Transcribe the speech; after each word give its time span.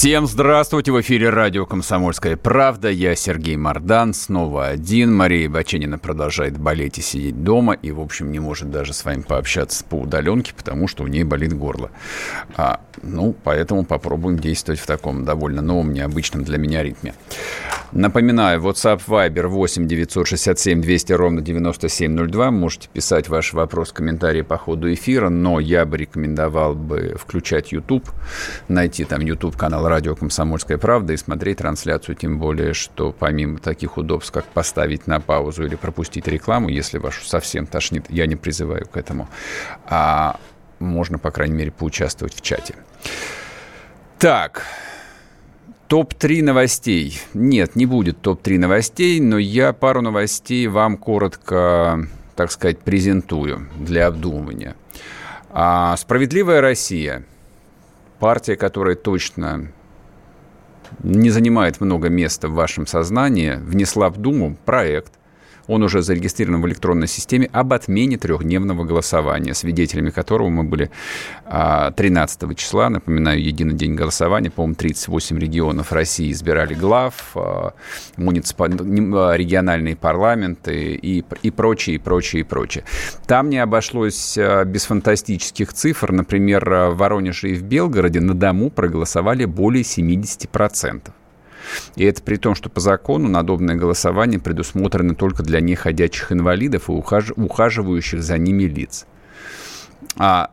Всем 0.00 0.26
здравствуйте! 0.26 0.92
В 0.92 1.00
эфире 1.02 1.28
радио 1.28 1.66
«Комсомольская 1.66 2.38
правда». 2.38 2.88
Я 2.88 3.14
Сергей 3.14 3.56
Мордан, 3.56 4.14
снова 4.14 4.68
один. 4.68 5.14
Мария 5.14 5.46
Баченина 5.46 5.98
продолжает 5.98 6.56
болеть 6.56 6.96
и 6.96 7.02
сидеть 7.02 7.44
дома. 7.44 7.74
И, 7.74 7.90
в 7.90 8.00
общем, 8.00 8.32
не 8.32 8.38
может 8.38 8.70
даже 8.70 8.94
с 8.94 9.04
вами 9.04 9.20
пообщаться 9.20 9.84
по 9.84 9.96
удаленке, 9.96 10.54
потому 10.56 10.88
что 10.88 11.04
у 11.04 11.06
нее 11.06 11.26
болит 11.26 11.52
горло. 11.52 11.90
А, 12.56 12.80
ну, 13.02 13.36
поэтому 13.44 13.84
попробуем 13.84 14.38
действовать 14.38 14.80
в 14.80 14.86
таком 14.86 15.26
довольно 15.26 15.60
новом, 15.60 15.92
необычном 15.92 16.44
для 16.44 16.56
меня 16.56 16.82
ритме. 16.82 17.12
Напоминаю, 17.92 18.62
WhatsApp 18.62 19.02
Viber 19.06 19.48
8 19.48 19.86
967 19.86 20.80
200 20.80 21.12
ровно 21.12 21.42
9702. 21.42 22.50
Можете 22.52 22.88
писать 22.88 23.28
ваши 23.28 23.54
вопросы, 23.54 23.92
комментарии 23.92 24.40
по 24.42 24.56
ходу 24.56 24.90
эфира, 24.90 25.28
но 25.28 25.60
я 25.60 25.84
бы 25.84 25.98
рекомендовал 25.98 26.74
бы 26.74 27.16
включать 27.20 27.72
YouTube, 27.72 28.08
найти 28.68 29.04
там 29.04 29.20
YouTube-канал 29.20 29.89
радио 29.90 30.14
«Комсомольская 30.14 30.78
правда» 30.78 31.12
и 31.12 31.18
смотреть 31.18 31.58
трансляцию, 31.58 32.14
тем 32.14 32.38
более, 32.38 32.72
что 32.72 33.12
помимо 33.12 33.58
таких 33.58 33.98
удобств, 33.98 34.32
как 34.32 34.46
поставить 34.46 35.06
на 35.06 35.20
паузу 35.20 35.66
или 35.66 35.74
пропустить 35.74 36.26
рекламу, 36.28 36.70
если 36.70 36.96
вашу 36.96 37.26
совсем 37.26 37.66
тошнит, 37.66 38.06
я 38.08 38.26
не 38.26 38.36
призываю 38.36 38.86
к 38.86 38.96
этому, 38.96 39.28
а 39.84 40.38
можно, 40.78 41.18
по 41.18 41.30
крайней 41.30 41.56
мере, 41.56 41.70
поучаствовать 41.70 42.34
в 42.34 42.40
чате. 42.40 42.74
Так, 44.18 44.64
Топ-3 45.88 46.44
новостей. 46.44 47.20
Нет, 47.34 47.74
не 47.74 47.84
будет 47.84 48.22
топ-3 48.22 48.58
новостей, 48.58 49.18
но 49.18 49.38
я 49.38 49.72
пару 49.72 50.02
новостей 50.02 50.68
вам 50.68 50.96
коротко, 50.96 52.06
так 52.36 52.52
сказать, 52.52 52.78
презентую 52.78 53.68
для 53.76 54.06
обдумывания. 54.06 54.76
А, 55.50 55.96
«Справедливая 55.96 56.60
Россия»– 56.60 57.24
партия, 58.20 58.54
которая 58.54 58.94
точно 58.94 59.72
не 61.02 61.30
занимает 61.30 61.80
много 61.80 62.08
места 62.08 62.48
в 62.48 62.54
вашем 62.54 62.86
сознании, 62.86 63.54
внесла 63.60 64.10
в 64.10 64.18
Думу 64.18 64.56
проект, 64.64 65.12
он 65.70 65.84
уже 65.84 66.02
зарегистрирован 66.02 66.60
в 66.60 66.66
электронной 66.66 67.06
системе 67.06 67.48
об 67.52 67.72
отмене 67.72 68.18
трехдневного 68.18 68.84
голосования, 68.84 69.54
свидетелями 69.54 70.10
которого 70.10 70.48
мы 70.48 70.64
были 70.64 70.90
13 71.46 72.42
а, 72.42 72.54
числа. 72.56 72.90
Напоминаю, 72.90 73.40
единый 73.40 73.74
день 73.74 73.94
голосования. 73.94 74.50
По-моему, 74.50 74.74
38 74.74 75.38
регионов 75.38 75.92
России 75.92 76.32
избирали 76.32 76.74
глав, 76.74 77.30
а, 77.36 77.74
муниципаль... 78.16 78.72
А, 78.74 79.34
региональные 79.34 79.94
парламенты 79.94 80.94
и, 80.94 81.24
и 81.42 81.50
прочее, 81.50 81.96
и 81.96 81.98
прочее, 81.98 82.40
и 82.40 82.44
прочее. 82.44 82.84
Там 83.26 83.48
не 83.48 83.58
обошлось 83.58 84.36
без 84.66 84.84
фантастических 84.86 85.72
цифр. 85.72 86.10
Например, 86.10 86.68
в 86.90 86.94
Воронеже 86.96 87.50
и 87.50 87.54
в 87.54 87.62
Белгороде 87.62 88.20
на 88.20 88.34
дому 88.34 88.70
проголосовали 88.70 89.44
более 89.44 89.84
70%. 89.84 91.12
И 91.96 92.04
это 92.04 92.22
при 92.22 92.36
том, 92.36 92.54
что 92.54 92.68
по 92.68 92.80
закону 92.80 93.28
надобное 93.28 93.74
голосование 93.74 94.40
предусмотрено 94.40 95.14
только 95.14 95.42
для 95.42 95.60
неходячих 95.60 96.32
инвалидов 96.32 96.88
и 96.88 96.92
ухаж... 96.92 97.32
ухаживающих 97.36 98.22
за 98.22 98.38
ними 98.38 98.64
лиц. 98.64 99.06
А, 100.16 100.50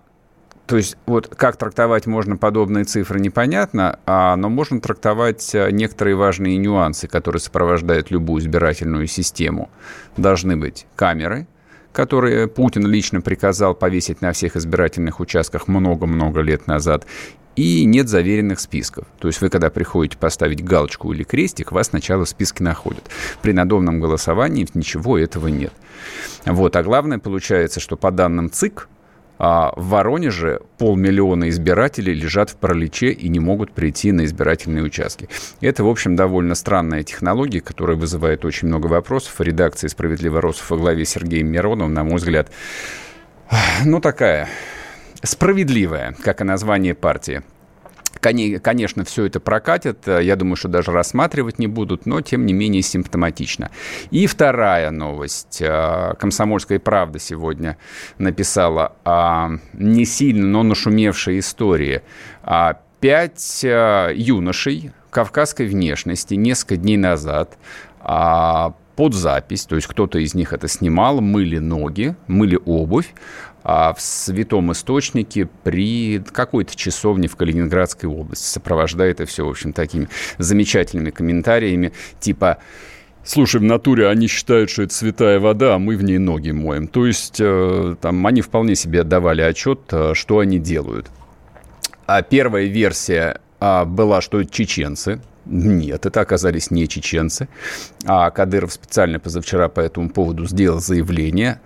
то 0.67 0.75
есть 0.75 0.97
вот 1.05 1.27
как 1.33 1.55
трактовать 1.55 2.07
можно 2.07 2.35
подобные 2.35 2.83
цифры, 2.83 3.19
непонятно, 3.19 3.99
а, 4.05 4.35
но 4.35 4.49
можно 4.49 4.81
трактовать 4.81 5.55
э, 5.55 5.71
некоторые 5.71 6.15
важные 6.15 6.57
нюансы, 6.57 7.07
которые 7.07 7.39
сопровождают 7.39 8.11
любую 8.11 8.41
избирательную 8.41 9.07
систему. 9.07 9.69
Должны 10.17 10.57
быть 10.57 10.85
камеры, 10.95 11.47
которые 11.93 12.47
Путин 12.47 12.85
лично 12.85 13.21
приказал 13.21 13.75
повесить 13.75 14.21
на 14.21 14.33
всех 14.33 14.57
избирательных 14.57 15.21
участках 15.21 15.69
много-много 15.69 16.41
лет 16.41 16.67
назад, 16.67 17.05
и 17.57 17.85
нет 17.85 18.07
заверенных 18.07 18.59
списков. 18.59 19.05
То 19.19 19.27
есть 19.27 19.41
вы, 19.41 19.49
когда 19.49 19.69
приходите 19.69 20.17
поставить 20.17 20.63
галочку 20.63 21.11
или 21.11 21.23
крестик, 21.23 21.71
вас 21.71 21.87
сначала 21.87 22.23
в 22.23 22.29
списке 22.29 22.63
находят. 22.63 23.03
При 23.41 23.51
надомном 23.51 23.99
голосовании 23.99 24.67
ничего 24.75 25.17
этого 25.17 25.47
нет. 25.47 25.73
Вот. 26.45 26.75
А 26.75 26.83
главное 26.83 27.17
получается, 27.17 27.79
что 27.79 27.97
по 27.97 28.11
данным 28.11 28.51
ЦИК, 28.51 28.87
а 29.39 29.73
в 29.75 29.89
Воронеже 29.89 30.61
полмиллиона 30.77 31.49
избирателей 31.49 32.13
лежат 32.13 32.51
в 32.51 32.55
параличе 32.55 33.11
и 33.11 33.27
не 33.27 33.39
могут 33.39 33.71
прийти 33.71 34.11
на 34.11 34.25
избирательные 34.25 34.83
участки. 34.83 35.27
Это, 35.59 35.83
в 35.83 35.87
общем, 35.87 36.15
довольно 36.15 36.53
странная 36.53 37.03
технология, 37.03 37.61
которая 37.61 37.97
вызывает 37.97 38.45
очень 38.45 38.67
много 38.67 38.87
вопросов. 38.87 39.39
Редакция 39.39 39.89
«Справедливо 39.89 40.41
Росов» 40.41 40.69
во 40.69 40.77
главе 40.77 41.05
Сергеем 41.05 41.47
Мироновым, 41.47 41.93
на 41.93 42.03
мой 42.03 42.15
взгляд, 42.15 42.51
ну, 43.85 43.99
такая 43.99 44.49
справедливая, 45.23 46.15
как 46.23 46.41
и 46.41 46.43
название 46.43 46.95
партии. 46.95 47.43
Конечно, 48.19 49.03
все 49.05 49.25
это 49.25 49.39
прокатит. 49.39 50.07
Я 50.07 50.35
думаю, 50.35 50.55
что 50.55 50.67
даже 50.67 50.91
рассматривать 50.91 51.59
не 51.59 51.67
будут, 51.67 52.05
но 52.05 52.21
тем 52.21 52.45
не 52.45 52.53
менее 52.53 52.81
симптоматично. 52.81 53.69
И 54.11 54.27
вторая 54.27 54.91
новость. 54.91 55.61
А, 55.61 56.15
Комсомольская 56.15 56.79
правда 56.79 57.19
сегодня 57.19 57.77
написала 58.17 58.95
о 59.05 59.49
не 59.73 60.05
сильно, 60.05 60.47
но 60.47 60.63
нашумевшей 60.63 61.39
истории. 61.39 62.01
А, 62.43 62.79
пять 62.99 63.61
а, 63.63 64.11
юношей 64.11 64.91
кавказской 65.11 65.67
внешности 65.67 66.33
несколько 66.33 66.77
дней 66.77 66.97
назад 66.97 67.57
под 68.97 69.13
запись, 69.13 69.65
то 69.65 69.75
есть 69.75 69.87
кто-то 69.87 70.17
из 70.17 70.33
них 70.33 70.53
это 70.53 70.67
снимал, 70.67 71.21
мыли 71.21 71.59
ноги, 71.59 72.15
мыли 72.25 72.59
обувь, 72.65 73.13
а 73.46 73.46
в 73.63 73.95
святом 73.97 74.71
источнике 74.71 75.49
при 75.63 76.19
какой-то 76.19 76.75
часовне 76.75 77.27
в 77.27 77.35
Калининградской 77.35 78.09
области, 78.09 78.45
сопровождая 78.45 79.11
это 79.11 79.25
все, 79.25 79.45
в 79.45 79.49
общем, 79.49 79.73
такими 79.73 80.07
замечательными 80.37 81.09
комментариями, 81.09 81.91
типа 82.19 82.59
Слушай, 83.27 83.59
в 83.59 83.63
натуре 83.65 84.07
они 84.07 84.27
считают, 84.27 84.69
что 84.69 84.83
это 84.83 84.93
святая 84.93 85.37
вода, 85.41 85.75
а 85.75 85.79
мы 85.79 85.97
в 85.97 86.03
ней 86.03 86.17
ноги 86.17 86.51
моем. 86.51 86.87
То 86.87 87.05
есть 87.05 87.41
э, 87.41 87.97
там 87.99 88.25
они 88.25 88.39
вполне 88.39 88.73
себе 88.73 89.01
отдавали 89.01 89.41
отчет, 89.41 89.81
э, 89.91 90.13
что 90.13 90.39
они 90.39 90.59
делают. 90.59 91.11
А 92.05 92.21
первая 92.21 92.67
версия 92.67 93.41
а, 93.59 93.83
была, 93.83 94.21
что 94.21 94.39
это 94.39 94.49
чеченцы. 94.49 95.19
Нет, 95.45 96.05
это 96.05 96.21
оказались 96.21 96.71
не 96.71 96.87
чеченцы. 96.87 97.49
А 98.05 98.31
Кадыров 98.31 98.71
специально 98.71 99.19
позавчера 99.19 99.67
по 99.67 99.81
этому 99.81 100.09
поводу 100.09 100.45
сделал 100.45 100.79
заявление. 100.79 101.59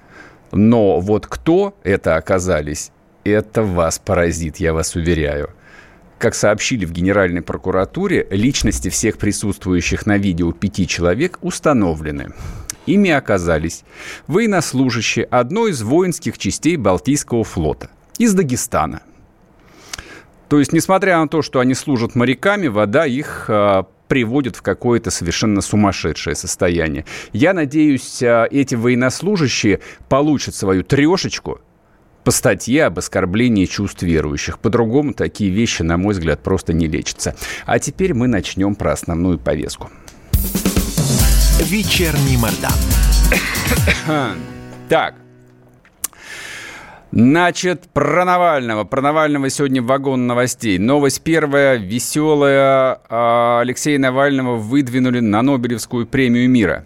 Но 0.51 0.99
вот 0.99 1.27
кто 1.27 1.73
это 1.83 2.15
оказались, 2.15 2.91
это 3.23 3.63
вас 3.63 3.99
поразит, 3.99 4.57
я 4.57 4.73
вас 4.73 4.95
уверяю. 4.95 5.51
Как 6.17 6.35
сообщили 6.35 6.85
в 6.85 6.91
Генеральной 6.91 7.41
прокуратуре, 7.41 8.27
личности 8.29 8.89
всех 8.89 9.17
присутствующих 9.17 10.05
на 10.05 10.17
видео 10.17 10.51
пяти 10.51 10.87
человек 10.87 11.39
установлены. 11.41 12.33
Ими 12.85 13.11
оказались 13.11 13.83
военнослужащие 14.27 15.25
одной 15.25 15.71
из 15.71 15.81
воинских 15.81 16.37
частей 16.37 16.77
Балтийского 16.77 17.43
флота 17.43 17.89
из 18.17 18.33
Дагестана. 18.33 19.01
То 20.47 20.59
есть, 20.59 20.73
несмотря 20.73 21.19
на 21.19 21.27
то, 21.27 21.41
что 21.41 21.59
они 21.59 21.73
служат 21.73 22.13
моряками, 22.13 22.67
вода 22.67 23.05
их 23.05 23.45
а, 23.47 23.87
приводит 24.11 24.57
в 24.57 24.61
какое-то 24.61 25.09
совершенно 25.09 25.61
сумасшедшее 25.61 26.35
состояние. 26.35 27.05
Я 27.31 27.53
надеюсь, 27.53 28.21
а, 28.21 28.43
эти 28.43 28.75
военнослужащие 28.75 29.79
получат 30.09 30.53
свою 30.53 30.83
трешечку 30.83 31.61
по 32.25 32.31
статье 32.31 32.87
об 32.87 32.99
оскорблении 32.99 33.63
чувств 33.67 34.03
верующих. 34.03 34.59
По-другому 34.59 35.13
такие 35.13 35.49
вещи, 35.49 35.83
на 35.83 35.95
мой 35.95 36.13
взгляд, 36.13 36.43
просто 36.43 36.73
не 36.73 36.87
лечатся. 36.87 37.37
А 37.65 37.79
теперь 37.79 38.13
мы 38.13 38.27
начнем 38.27 38.75
про 38.75 38.91
основную 38.91 39.39
повестку. 39.39 39.89
Вечерний 41.61 42.35
Мордан. 42.35 42.73
Так, 44.89 45.15
Значит, 47.11 47.89
про 47.93 48.23
Навального. 48.23 48.85
Про 48.85 49.01
Навального 49.01 49.49
сегодня 49.49 49.81
вагон 49.81 50.27
новостей. 50.27 50.77
Новость 50.77 51.21
первая, 51.21 51.75
веселая. 51.75 53.01
А, 53.09 53.59
Алексея 53.61 53.99
Навального 53.99 54.55
выдвинули 54.55 55.19
на 55.19 55.41
Нобелевскую 55.41 56.07
премию 56.07 56.49
мира. 56.49 56.85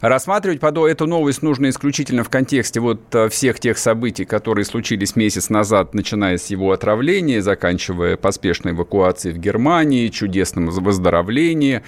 Рассматривать 0.00 0.60
эту 0.62 1.06
новость 1.06 1.42
нужно 1.42 1.68
исключительно 1.68 2.24
в 2.24 2.28
контексте 2.28 2.80
вот 2.80 3.14
э, 3.14 3.28
всех 3.28 3.60
тех 3.60 3.78
событий, 3.78 4.24
которые 4.24 4.64
случились 4.64 5.16
месяц 5.16 5.48
назад, 5.48 5.94
начиная 5.94 6.38
с 6.38 6.46
его 6.46 6.72
отравления, 6.72 7.40
заканчивая 7.40 8.16
поспешной 8.16 8.72
эвакуацией 8.72 9.34
в 9.34 9.38
Германии, 9.38 10.08
чудесным 10.08 10.70
выздоровлением. 10.70 11.82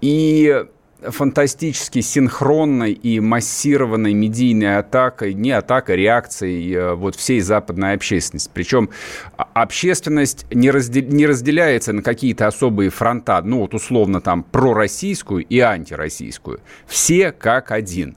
И 0.00 0.64
фантастически 1.02 2.00
синхронной 2.00 2.92
и 2.92 3.20
массированной 3.20 4.14
медийной 4.14 4.78
атакой, 4.78 5.34
не 5.34 5.52
атакой, 5.52 5.96
реакцией 5.96 6.74
э, 6.74 6.94
вот 6.94 7.14
всей 7.14 7.40
западной 7.40 7.94
общественности. 7.94 8.50
Причем 8.52 8.90
общественность 9.36 10.46
не, 10.52 10.70
раздел, 10.70 11.04
не 11.04 11.26
разделяется 11.26 11.92
на 11.92 12.02
какие-то 12.02 12.46
особые 12.46 12.90
фронта, 12.90 13.40
ну 13.42 13.60
вот 13.60 13.74
условно 13.74 14.20
там 14.20 14.42
пророссийскую 14.42 15.44
и 15.44 15.58
антироссийскую. 15.60 16.60
Все 16.86 17.32
как 17.32 17.70
один. 17.70 18.16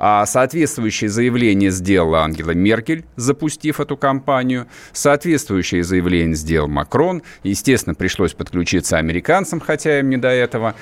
А 0.00 0.24
соответствующее 0.26 1.10
заявление 1.10 1.72
сделала 1.72 2.20
Ангела 2.20 2.52
Меркель, 2.52 3.04
запустив 3.16 3.80
эту 3.80 3.96
кампанию. 3.96 4.68
Соответствующее 4.92 5.82
заявление 5.82 6.36
сделал 6.36 6.68
Макрон. 6.68 7.22
Естественно, 7.42 7.96
пришлось 7.96 8.32
подключиться 8.32 8.98
американцам, 8.98 9.58
хотя 9.58 9.98
им 9.98 10.08
не 10.08 10.16
до 10.16 10.28
этого. 10.28 10.76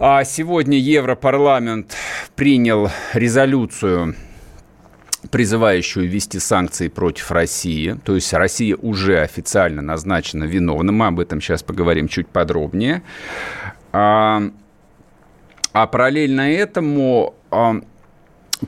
А 0.00 0.22
сегодня 0.22 0.78
Европарламент 0.78 1.96
принял 2.36 2.88
резолюцию 3.14 4.14
призывающую 5.32 6.08
ввести 6.08 6.38
санкции 6.38 6.86
против 6.86 7.32
России. 7.32 7.98
То 8.04 8.14
есть 8.14 8.32
Россия 8.32 8.76
уже 8.76 9.18
официально 9.18 9.82
назначена 9.82 10.44
виновным. 10.44 10.94
Мы 10.94 11.08
об 11.08 11.18
этом 11.18 11.40
сейчас 11.40 11.64
поговорим 11.64 12.06
чуть 12.06 12.28
подробнее. 12.28 13.02
А, 13.92 14.40
а 15.72 15.86
параллельно 15.88 16.52
этому 16.52 17.34
а, 17.50 17.80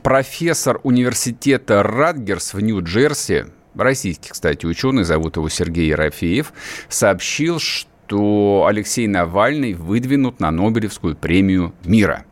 профессор 0.03 0.81
университета 0.83 1.85
Радгерс 1.85 2.55
в 2.55 2.61
Нью-Джерси, 2.61 3.47
российский, 3.76 4.31
кстати, 4.31 4.67
ученый, 4.67 5.05
зовут 5.05 5.37
его 5.37 5.49
Сергей 5.49 5.87
Ерофеев, 5.91 6.53
сообщил, 6.88 7.61
что 7.61 7.89
что 8.11 8.67
Алексей 8.69 9.07
Навальный 9.07 9.73
выдвинут 9.73 10.41
на 10.41 10.51
Нобелевскую 10.51 11.15
премию 11.15 11.73
мира. 11.85 12.25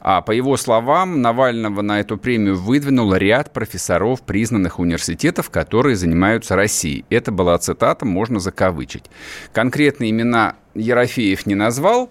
А 0.00 0.22
по 0.22 0.30
его 0.30 0.56
словам, 0.56 1.20
Навального 1.20 1.82
на 1.82 2.00
эту 2.00 2.16
премию 2.16 2.56
выдвинул 2.56 3.14
ряд 3.14 3.52
профессоров 3.52 4.22
признанных 4.22 4.78
университетов, 4.78 5.50
которые 5.50 5.96
занимаются 5.96 6.56
Россией. 6.56 7.04
Это 7.10 7.32
была 7.32 7.58
цитата, 7.58 8.06
можно 8.06 8.40
закавычить. 8.40 9.10
Конкретные 9.52 10.10
имена 10.10 10.56
Ерофеев 10.74 11.44
не 11.44 11.54
назвал, 11.54 12.10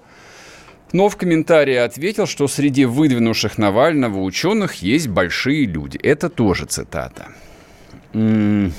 но 0.92 1.10
в 1.10 1.18
комментарии 1.18 1.78
ответил, 1.78 2.28
что 2.28 2.48
среди 2.48 2.86
выдвинувших 2.86 3.58
Навального 3.58 4.20
ученых 4.20 4.76
есть 4.84 5.08
большие 5.08 5.66
люди. 5.66 5.98
Это 5.98 6.30
тоже 6.30 6.68
цитата. 6.68 7.30
Ну, 8.14 8.72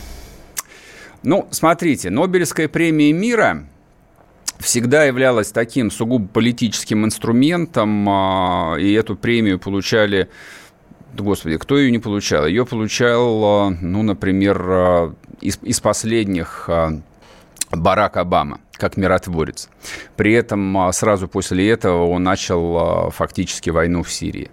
смотрите, 1.51 2.11
Нобелевская 2.11 2.69
премия 2.69 3.13
мира 3.13 3.67
всегда 4.61 5.05
являлась 5.05 5.51
таким 5.53 5.91
сугубо 5.91 6.29
политическим 6.29 7.05
инструментом, 7.05 8.09
а, 8.09 8.77
и 8.79 8.93
эту 8.93 9.17
премию 9.17 9.59
получали 9.59 10.29
Господи, 11.13 11.57
кто 11.57 11.77
ее 11.77 11.91
не 11.91 11.99
получал? 11.99 12.47
Ее 12.47 12.65
получал, 12.65 13.45
а, 13.45 13.71
ну, 13.81 14.03
например, 14.03 14.65
а, 14.69 15.15
из, 15.41 15.59
из 15.63 15.81
последних 15.81 16.69
Барак 17.73 18.17
Обама 18.17 18.61
как 18.73 18.97
миротворец. 18.97 19.69
При 20.17 20.33
этом 20.33 20.91
сразу 20.93 21.29
после 21.29 21.69
этого 21.69 22.07
он 22.07 22.23
начал 22.23 23.11
фактически 23.11 23.69
войну 23.69 24.03
в 24.03 24.11
Сирии. 24.11 24.51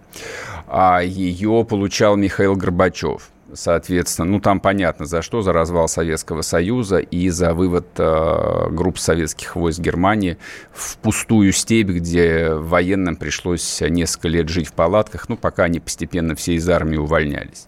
Ее 1.01 1.65
получал 1.65 2.17
Михаил 2.17 2.57
Горбачев 2.57 3.29
соответственно, 3.53 4.31
ну 4.31 4.39
там 4.39 4.59
понятно 4.59 5.05
за 5.05 5.21
что, 5.21 5.41
за 5.41 5.53
развал 5.53 5.87
Советского 5.87 6.41
Союза 6.41 6.97
и 6.97 7.29
за 7.29 7.53
вывод 7.53 7.87
э, 7.97 8.69
групп 8.71 8.99
советских 8.99 9.55
войск 9.55 9.79
Германии 9.79 10.37
в 10.73 10.97
пустую 10.97 11.51
степь, 11.51 11.87
где 11.87 12.49
военным 12.53 13.15
пришлось 13.15 13.81
несколько 13.81 14.27
лет 14.27 14.49
жить 14.49 14.67
в 14.67 14.73
палатках, 14.73 15.29
ну 15.29 15.37
пока 15.37 15.65
они 15.65 15.79
постепенно 15.79 16.35
все 16.35 16.53
из 16.55 16.67
армии 16.69 16.97
увольнялись. 16.97 17.67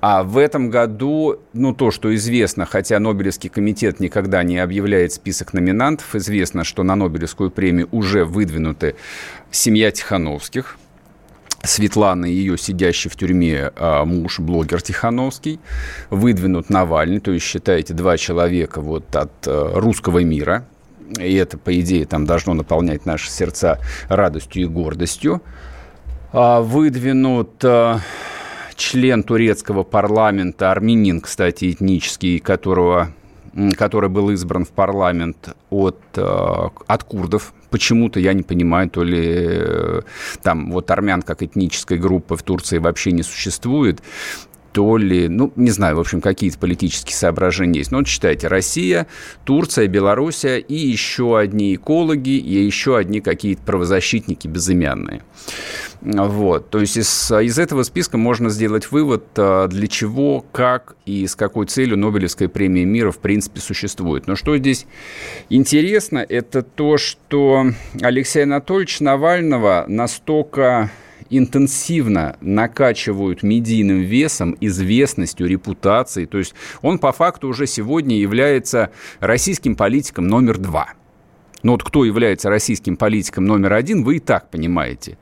А 0.00 0.22
в 0.22 0.36
этом 0.36 0.70
году, 0.70 1.40
ну, 1.52 1.72
то, 1.72 1.90
что 1.90 2.14
известно, 2.14 2.66
хотя 2.66 2.98
Нобелевский 2.98 3.48
комитет 3.48 4.00
никогда 4.00 4.42
не 4.42 4.58
объявляет 4.58 5.12
список 5.12 5.54
номинантов, 5.54 6.14
известно, 6.14 6.64
что 6.64 6.82
на 6.82 6.94
Нобелевскую 6.94 7.50
премию 7.50 7.88
уже 7.90 8.24
выдвинуты 8.24 8.96
семья 9.50 9.90
Тихановских– 9.90 10.76
Светлана 11.62 12.26
и 12.26 12.32
ее 12.32 12.56
сидящий 12.56 13.10
в 13.10 13.16
тюрьме 13.16 13.72
а, 13.76 14.04
муж, 14.04 14.38
блогер 14.38 14.80
Тихановский, 14.80 15.60
выдвинут 16.10 16.70
Навальный, 16.70 17.20
то 17.20 17.32
есть, 17.32 17.44
считаете, 17.44 17.94
два 17.94 18.16
человека 18.16 18.80
вот 18.80 19.14
от 19.16 19.32
а, 19.46 19.72
русского 19.74 20.22
мира, 20.22 20.66
и 21.18 21.34
это, 21.34 21.58
по 21.58 21.78
идее, 21.80 22.04
там 22.06 22.26
должно 22.26 22.54
наполнять 22.54 23.06
наши 23.06 23.30
сердца 23.30 23.80
радостью 24.08 24.62
и 24.62 24.66
гордостью. 24.66 25.42
А, 26.32 26.60
выдвинут 26.60 27.64
а, 27.64 28.00
член 28.76 29.22
турецкого 29.22 29.82
парламента, 29.82 30.70
армянин, 30.70 31.20
кстати, 31.20 31.72
этнический, 31.72 32.38
которого 32.38 33.12
который 33.76 34.08
был 34.08 34.30
избран 34.30 34.64
в 34.64 34.70
парламент 34.70 35.56
от, 35.70 35.98
э, 36.16 36.68
от 36.86 37.04
курдов. 37.04 37.52
Почему-то 37.70 38.20
я 38.20 38.32
не 38.32 38.42
понимаю, 38.42 38.88
то 38.88 39.04
ли 39.04 39.24
э, 39.24 40.00
там 40.42 40.72
вот 40.72 40.90
армян 40.90 41.22
как 41.22 41.42
этнической 41.42 41.98
группы 41.98 42.36
в 42.36 42.42
Турции 42.42 42.78
вообще 42.78 43.12
не 43.12 43.22
существует, 43.22 44.00
то 44.78 44.96
ли, 44.96 45.26
ну, 45.26 45.52
не 45.56 45.72
знаю, 45.72 45.96
в 45.96 45.98
общем, 45.98 46.20
какие-то 46.20 46.56
политические 46.56 47.16
соображения 47.16 47.80
есть. 47.80 47.90
Но 47.90 47.98
вот 47.98 48.06
читайте, 48.06 48.46
Россия, 48.46 49.08
Турция, 49.42 49.88
Белоруссия 49.88 50.58
и 50.58 50.76
еще 50.76 51.36
одни 51.36 51.74
экологи, 51.74 52.38
и 52.38 52.64
еще 52.64 52.96
одни 52.96 53.20
какие-то 53.20 53.60
правозащитники 53.62 54.46
безымянные. 54.46 55.22
Вот. 56.00 56.70
То 56.70 56.78
есть 56.78 56.96
из, 56.96 57.32
из 57.32 57.58
этого 57.58 57.82
списка 57.82 58.18
можно 58.18 58.50
сделать 58.50 58.92
вывод, 58.92 59.24
а, 59.36 59.66
для 59.66 59.88
чего, 59.88 60.46
как 60.52 60.94
и 61.06 61.26
с 61.26 61.34
какой 61.34 61.66
целью 61.66 61.98
Нобелевская 61.98 62.46
премия 62.46 62.84
мира 62.84 63.10
в 63.10 63.18
принципе 63.18 63.58
существует. 63.58 64.28
Но 64.28 64.36
что 64.36 64.56
здесь 64.58 64.86
интересно, 65.50 66.18
это 66.18 66.62
то, 66.62 66.98
что 66.98 67.66
Алексей 68.00 68.44
Анатольевич 68.44 69.00
Навального 69.00 69.86
настолько 69.88 70.92
интенсивно 71.30 72.36
накачивают 72.40 73.42
медийным 73.42 74.00
весом, 74.00 74.56
известностью, 74.60 75.46
репутацией. 75.46 76.26
То 76.26 76.38
есть 76.38 76.54
он 76.82 76.98
по 76.98 77.12
факту 77.12 77.48
уже 77.48 77.66
сегодня 77.66 78.16
является 78.16 78.90
российским 79.20 79.76
политиком 79.76 80.26
номер 80.28 80.58
два. 80.58 80.94
Но 81.62 81.72
вот 81.72 81.82
кто 81.82 82.04
является 82.04 82.50
российским 82.50 82.96
политиком 82.96 83.44
номер 83.44 83.74
один, 83.74 84.04
вы 84.04 84.16
и 84.16 84.20
так 84.20 84.50
понимаете. 84.50 85.18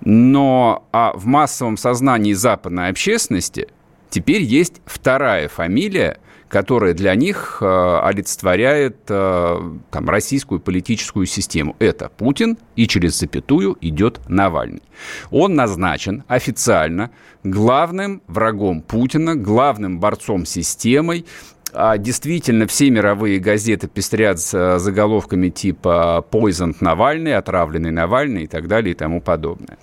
Но 0.00 0.88
а 0.92 1.12
в 1.14 1.26
массовом 1.26 1.76
сознании 1.76 2.32
западной 2.32 2.88
общественности 2.88 3.68
теперь 4.10 4.42
есть 4.42 4.80
вторая 4.86 5.48
фамилия– 5.48 6.18
которая 6.52 6.92
для 6.92 7.14
них 7.14 7.62
э, 7.62 8.00
олицетворяет 8.02 8.98
э, 9.08 9.70
там, 9.90 10.10
российскую 10.10 10.60
политическую 10.60 11.24
систему. 11.24 11.74
Это 11.78 12.10
Путин, 12.10 12.58
и 12.76 12.86
через 12.86 13.18
запятую 13.18 13.78
идет 13.80 14.20
Навальный. 14.28 14.82
Он 15.30 15.54
назначен 15.54 16.24
официально 16.28 17.10
главным 17.42 18.20
врагом 18.26 18.82
Путина, 18.82 19.34
главным 19.34 19.98
борцом 19.98 20.44
системой, 20.44 21.24
а 21.72 21.96
действительно, 21.96 22.66
все 22.66 22.90
мировые 22.90 23.38
газеты 23.38 23.88
пестрят 23.88 24.38
с 24.38 24.78
заголовками 24.78 25.48
типа 25.48 26.22
«Poisoned 26.30 26.76
Навальный», 26.80 27.34
«Отравленный 27.34 27.92
Навальный» 27.92 28.42
и 28.42 28.46
так 28.46 28.68
далее 28.68 28.92
и 28.92 28.94
тому 28.94 29.22
подобное. 29.22 29.78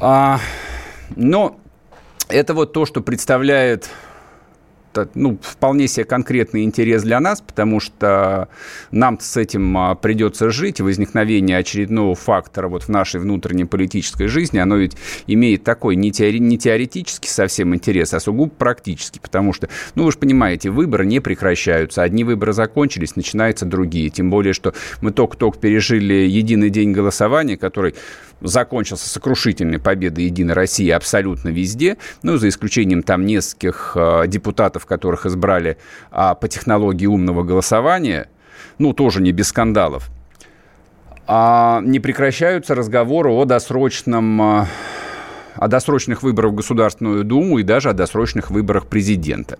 А, 0.00 0.40
но 1.16 1.60
это 2.30 2.54
вот 2.54 2.72
то, 2.72 2.86
что 2.86 3.02
представляет 3.02 3.90
ну, 5.14 5.38
вполне 5.42 5.88
себе 5.88 6.04
конкретный 6.04 6.64
интерес 6.64 7.02
для 7.02 7.20
нас, 7.20 7.40
потому 7.40 7.80
что 7.80 8.48
нам 8.90 9.18
с 9.20 9.36
этим 9.36 9.76
а, 9.76 9.94
придется 9.94 10.50
жить, 10.50 10.80
возникновение 10.80 11.58
очередного 11.58 12.14
фактора 12.14 12.68
вот 12.68 12.84
в 12.84 12.88
нашей 12.88 13.20
внутренней 13.20 13.64
политической 13.64 14.26
жизни, 14.26 14.58
оно 14.58 14.76
ведь 14.76 14.96
имеет 15.26 15.64
такой 15.64 15.96
не, 15.96 16.10
теори- 16.10 16.38
не 16.38 16.58
теоретический 16.58 17.28
совсем 17.28 17.74
интерес, 17.74 18.14
а 18.14 18.20
сугубо 18.20 18.50
практический, 18.50 19.20
потому 19.20 19.52
что, 19.52 19.68
ну, 19.94 20.04
вы 20.04 20.12
же 20.12 20.18
понимаете, 20.18 20.70
выборы 20.70 21.06
не 21.06 21.20
прекращаются, 21.20 22.02
одни 22.02 22.24
выборы 22.24 22.52
закончились, 22.52 23.16
начинаются 23.16 23.66
другие, 23.66 24.10
тем 24.10 24.30
более, 24.30 24.52
что 24.52 24.74
мы 25.00 25.12
только-только 25.12 25.58
пережили 25.58 26.14
единый 26.14 26.70
день 26.70 26.92
голосования, 26.92 27.56
который 27.56 27.94
закончился 28.40 29.08
сокрушительной 29.08 29.78
победой 29.78 30.24
«Единой 30.24 30.54
России» 30.54 30.90
абсолютно 30.90 31.48
везде, 31.48 31.96
ну, 32.22 32.36
за 32.36 32.48
исключением 32.48 33.02
там 33.02 33.26
нескольких 33.26 33.92
э, 33.96 34.24
депутатов, 34.26 34.86
которых 34.86 35.26
избрали 35.26 35.76
э, 36.10 36.34
по 36.40 36.48
технологии 36.48 37.06
умного 37.06 37.42
голосования, 37.42 38.28
ну, 38.78 38.92
тоже 38.92 39.22
не 39.22 39.32
без 39.32 39.48
скандалов. 39.48 40.10
А 41.26 41.80
не 41.82 42.00
прекращаются 42.00 42.74
разговоры 42.74 43.30
о 43.30 43.44
досрочном 43.46 44.42
а, 44.42 44.68
о 45.56 45.68
досрочных 45.68 46.22
выборах 46.22 46.52
в 46.52 46.56
Государственную 46.56 47.24
Думу 47.24 47.58
и 47.58 47.62
даже 47.62 47.90
о 47.90 47.92
досрочных 47.92 48.50
выборах 48.50 48.86
президента. 48.86 49.58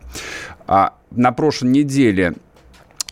А 0.67 0.95
на 1.11 1.33
прошлой 1.33 1.71
неделе 1.71 2.35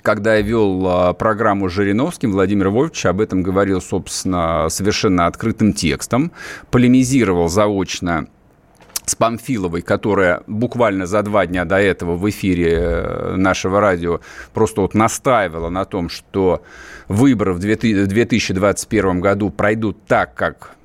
когда 0.03 0.35
я 0.37 0.43
вел 0.43 0.87
а, 0.87 1.13
программу 1.13 1.69
с 1.69 1.73
Жириновским, 1.73 2.33
Владимир 2.33 2.69
Вольфович 2.69 3.07
об 3.07 3.21
этом 3.21 3.43
говорил, 3.43 3.81
собственно, 3.81 4.69
совершенно 4.69 5.27
открытым 5.27 5.73
текстом, 5.73 6.33
полемизировал 6.71 7.49
заочно 7.49 8.27
с 9.05 9.15
Памфиловой, 9.15 9.83
которая 9.83 10.43
буквально 10.47 11.07
за 11.07 11.23
два 11.23 11.47
дня 11.47 11.65
до 11.65 11.77
этого 11.77 12.15
в 12.15 12.29
эфире 12.31 12.73
э, 12.73 13.37
нашего 13.37 13.81
радио 13.81 14.21
просто 14.55 14.81
вот 14.81 14.95
настаивала 14.95 15.71
на 15.71 15.85
том, 15.85 16.09
что 16.09 16.63
выборы 17.09 17.53
в 17.53 17.59
2021 17.59 19.21
году 19.21 19.51
пройдут 19.51 20.05
так, 20.07 20.35
как 20.35 20.77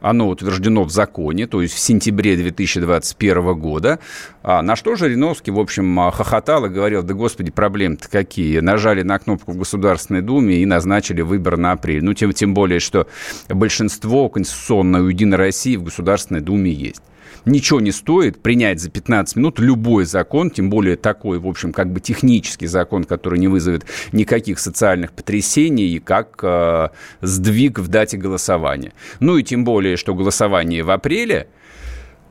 оно 0.00 0.28
утверждено 0.28 0.84
в 0.84 0.90
законе, 0.90 1.46
то 1.46 1.62
есть 1.62 1.74
в 1.74 1.78
сентябре 1.78 2.36
2021 2.36 3.54
года. 3.58 3.98
А 4.42 4.62
на 4.62 4.76
что 4.76 4.94
Жириновский, 4.94 5.50
в 5.50 5.58
общем, 5.58 6.10
хохотал 6.10 6.66
и 6.66 6.68
говорил, 6.68 7.02
да 7.02 7.14
господи, 7.14 7.50
проблемы-то 7.50 8.08
какие. 8.08 8.60
Нажали 8.60 9.02
на 9.02 9.18
кнопку 9.18 9.52
в 9.52 9.56
Государственной 9.56 10.22
Думе 10.22 10.56
и 10.56 10.66
назначили 10.66 11.22
выбор 11.22 11.56
на 11.56 11.72
апрель. 11.72 12.04
Ну, 12.04 12.14
тем, 12.14 12.32
тем 12.32 12.54
более, 12.54 12.80
что 12.80 13.06
большинство 13.48 14.28
конституционной 14.28 15.00
у 15.00 15.08
Единой 15.08 15.38
России 15.38 15.76
в 15.76 15.84
Государственной 15.84 16.40
Думе 16.40 16.70
есть 16.70 17.02
ничего 17.46 17.80
не 17.80 17.92
стоит 17.92 18.42
принять 18.42 18.80
за 18.80 18.90
15 18.90 19.36
минут 19.36 19.58
любой 19.58 20.04
закон, 20.04 20.50
тем 20.50 20.68
более 20.68 20.96
такой, 20.96 21.38
в 21.38 21.46
общем, 21.46 21.72
как 21.72 21.92
бы 21.92 22.00
технический 22.00 22.66
закон, 22.66 23.04
который 23.04 23.38
не 23.38 23.48
вызовет 23.48 23.86
никаких 24.12 24.58
социальных 24.58 25.12
потрясений, 25.12 25.98
как 25.98 26.40
э, 26.42 26.88
сдвиг 27.22 27.78
в 27.78 27.88
дате 27.88 28.16
голосования. 28.16 28.92
Ну 29.20 29.38
и 29.38 29.42
тем 29.42 29.64
более, 29.64 29.96
что 29.96 30.14
голосование 30.14 30.82
в 30.82 30.90
апреле, 30.90 31.48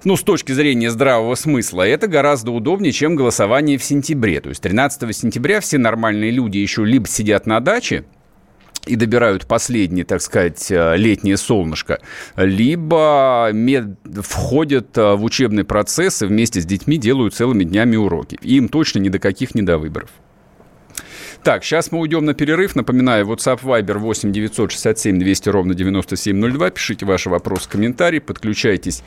ну, 0.04 0.16
с 0.16 0.22
точки 0.22 0.52
зрения 0.52 0.92
здравого 0.92 1.34
смысла, 1.34 1.82
это 1.82 2.08
гораздо 2.08 2.52
удобнее, 2.52 2.92
чем 2.92 3.16
голосование 3.16 3.80
в 3.80 3.84
сентябре. 3.84 4.40
То 4.40 4.50
есть 4.50 4.62
13 4.62 5.16
сентября 5.16 5.62
все 5.62 5.80
нормальные 5.80 6.30
люди 6.30 6.60
еще 6.60 6.86
либо 6.86 7.08
сидят 7.08 7.48
на 7.48 7.60
даче, 7.60 8.06
и 8.86 8.96
добирают 8.96 9.46
последнее, 9.46 10.06
так 10.06 10.22
сказать, 10.22 10.72
э, 10.72 10.96
летнее 10.98 11.38
солнышко, 11.38 12.00
либо 12.36 13.50
мед... 13.54 13.98
входят 14.22 14.98
э, 14.98 15.16
в 15.16 15.24
учебный 15.24 15.64
процесс 15.64 16.22
и 16.22 16.26
вместе 16.26 16.62
с 16.62 16.66
детьми 16.66 16.98
делают 16.98 17.34
целыми 17.34 17.64
днями 17.64 17.96
уроки. 17.96 18.38
им 18.42 18.70
точно 18.70 19.00
ни 19.00 19.10
до 19.10 19.20
каких 19.20 19.56
недовыборов. 19.56 20.10
Так, 21.44 21.64
сейчас 21.64 21.92
мы 21.92 22.00
уйдем 22.00 22.26
на 22.26 22.34
перерыв. 22.34 22.76
Напоминаю, 22.76 23.28
WhatsApp 23.28 23.62
Viber 23.62 24.00
8 24.00 24.32
967 24.32 25.20
200 25.20 25.50
ровно 25.50 25.76
9702. 25.76 26.72
Пишите 26.72 27.06
ваши 27.06 27.30
вопросы, 27.30 27.70
комментарии, 27.70 28.20
подключайтесь 28.20 29.04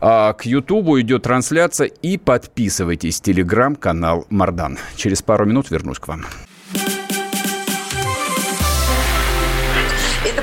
а 0.00 0.32
к 0.32 0.46
Ютубу 0.46 0.98
идет 1.00 1.24
трансляция 1.24 1.88
и 1.88 2.16
подписывайтесь. 2.16 3.20
Телеграм-канал 3.20 4.26
Мардан. 4.30 4.78
Через 4.96 5.22
пару 5.22 5.44
минут 5.44 5.70
вернусь 5.70 5.98
к 5.98 6.08
вам. 6.08 6.24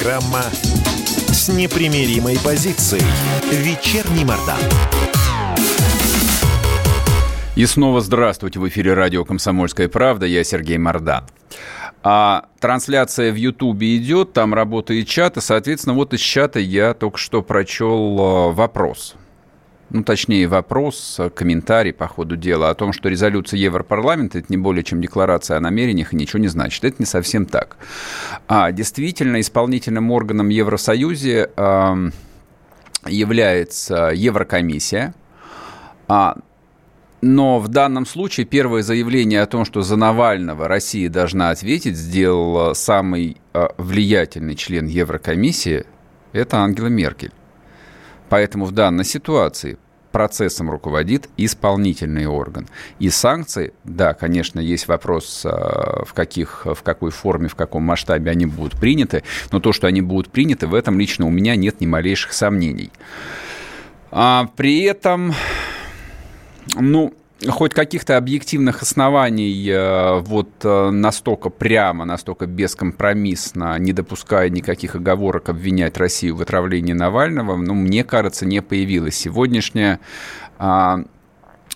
Программа 0.00 0.44
с 1.28 1.50
непримиримой 1.50 2.38
позицией. 2.42 3.04
Вечерний 3.52 4.24
Мордан. 4.24 4.56
И 7.54 7.66
снова 7.66 8.00
здравствуйте. 8.00 8.60
В 8.60 8.68
эфире 8.68 8.94
радио 8.94 9.26
«Комсомольская 9.26 9.90
правда». 9.90 10.24
Я 10.24 10.42
Сергей 10.42 10.78
Мордан. 10.78 11.24
А 12.02 12.46
трансляция 12.60 13.30
в 13.30 13.34
Ютубе 13.34 13.98
идет, 13.98 14.32
там 14.32 14.54
работает 14.54 15.06
чат, 15.06 15.36
и, 15.36 15.42
соответственно, 15.42 15.94
вот 15.94 16.14
из 16.14 16.20
чата 16.20 16.60
я 16.60 16.94
только 16.94 17.18
что 17.18 17.42
прочел 17.42 18.18
э, 18.18 18.52
вопрос 18.54 19.16
ну, 19.90 20.04
точнее, 20.04 20.46
вопрос, 20.46 21.16
э, 21.18 21.30
комментарий 21.30 21.92
по 21.92 22.06
ходу 22.06 22.36
дела 22.36 22.70
о 22.70 22.74
том, 22.74 22.92
что 22.92 23.08
резолюция 23.08 23.58
Европарламента– 23.58 24.38
это 24.40 24.46
не 24.48 24.56
более 24.56 24.84
чем 24.84 25.00
декларация 25.00 25.56
о 25.56 25.60
намерениях 25.60 26.12
и 26.12 26.16
ничего 26.16 26.38
не 26.38 26.48
значит. 26.48 26.84
Это 26.84 26.96
не 27.00 27.06
совсем 27.06 27.44
так. 27.44 27.76
А, 28.46 28.70
действительно, 28.70 29.40
исполнительным 29.40 30.10
органом 30.12 30.48
Евросоюзе 30.48 31.50
э, 31.56 32.10
является 33.06 34.12
Еврокомиссия, 34.14 35.14
а, 36.06 36.36
но 37.20 37.58
в 37.58 37.68
данном 37.68 38.06
случае 38.06 38.46
первое 38.46 38.82
заявление 38.82 39.42
о 39.42 39.46
том, 39.46 39.64
что 39.64 39.82
за 39.82 39.96
Навального 39.96 40.68
Россия 40.68 41.10
должна 41.10 41.50
ответить, 41.50 41.96
сделал 41.96 42.74
самый 42.76 43.38
э, 43.52 43.68
влиятельный 43.76 44.54
член 44.54 44.86
Еврокомиссии– 44.86 45.84
это 46.32 46.58
Ангела 46.58 46.86
Меркель. 46.86 47.32
Поэтому 48.30 48.64
в 48.64 48.72
данной 48.72 49.04
ситуации 49.04 49.76
процессом 50.12 50.70
руководит 50.70 51.28
исполнительный 51.36 52.26
орган. 52.26 52.66
И 52.98 53.10
санкции, 53.10 53.72
да, 53.84 54.14
конечно, 54.14 54.58
есть 54.58 54.88
вопрос, 54.88 55.42
а, 55.44 56.04
в, 56.04 56.14
каких, 56.14 56.66
в 56.66 56.82
какой 56.82 57.10
форме, 57.10 57.48
в 57.48 57.54
каком 57.54 57.82
масштабе 57.82 58.30
они 58.30 58.46
будут 58.46 58.78
приняты, 58.78 59.22
но 59.52 59.60
то, 59.60 59.72
что 59.72 59.86
они 59.86 60.00
будут 60.00 60.30
приняты, 60.30 60.66
в 60.66 60.74
этом 60.74 60.98
лично 60.98 61.26
у 61.26 61.30
меня 61.30 61.54
нет 61.56 61.80
ни 61.80 61.86
малейших 61.86 62.32
сомнений. 62.32 62.90
А 64.10 64.48
при 64.56 64.82
этом, 64.82 65.34
ну, 66.74 67.14
хоть 67.48 67.74
каких-то 67.74 68.16
объективных 68.16 68.82
оснований 68.82 69.66
э, 69.68 70.20
вот 70.20 70.50
э, 70.62 70.90
настолько 70.90 71.48
прямо, 71.50 72.04
настолько 72.04 72.46
бескомпромиссно, 72.46 73.78
не 73.78 73.92
допуская 73.92 74.48
никаких 74.48 74.94
оговорок 74.94 75.48
обвинять 75.48 75.96
Россию 75.96 76.36
в 76.36 76.42
отравлении 76.42 76.92
Навального, 76.92 77.56
ну, 77.56 77.74
мне 77.74 78.04
кажется, 78.04 78.46
не 78.46 78.60
появилось. 78.60 79.16
Сегодняшняя 79.16 80.00
а, 80.58 81.04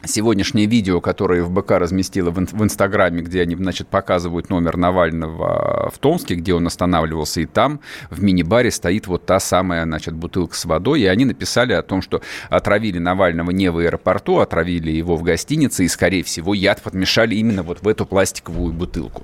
сегодняшнее 0.06 0.66
видео, 0.66 1.00
которое 1.00 1.44
ФБК 1.44 1.72
разместила 1.72 2.30
в, 2.30 2.36
в 2.36 2.62
Инстаграме, 2.62 3.22
где 3.22 3.42
они, 3.42 3.56
значит, 3.56 3.88
показывают 3.88 4.50
номер 4.50 4.76
Навального 4.76 5.90
в 5.94 5.98
Томске, 5.98 6.34
где 6.34 6.54
он 6.54 6.66
останавливался, 6.66 7.40
и 7.40 7.46
там 7.46 7.80
в 8.10 8.22
мини-баре 8.22 8.70
стоит 8.70 9.06
вот 9.06 9.26
та 9.26 9.40
самая, 9.40 9.84
значит, 9.84 10.14
бутылка 10.14 10.56
с 10.56 10.64
водой, 10.64 11.02
и 11.02 11.06
они 11.06 11.24
написали 11.24 11.72
о 11.72 11.82
том, 11.82 12.02
что 12.02 12.20
отравили 12.48 12.98
Навального 12.98 13.50
не 13.50 13.70
в 13.70 13.78
аэропорту, 13.78 14.38
отравили 14.38 14.90
его 14.90 15.16
в 15.16 15.22
гостинице, 15.22 15.84
и, 15.84 15.88
скорее 15.88 16.22
всего, 16.22 16.54
яд 16.54 16.82
подмешали 16.82 17.34
именно 17.34 17.62
вот 17.62 17.82
в 17.82 17.88
эту 17.88 18.06
пластиковую 18.06 18.72
бутылку. 18.72 19.22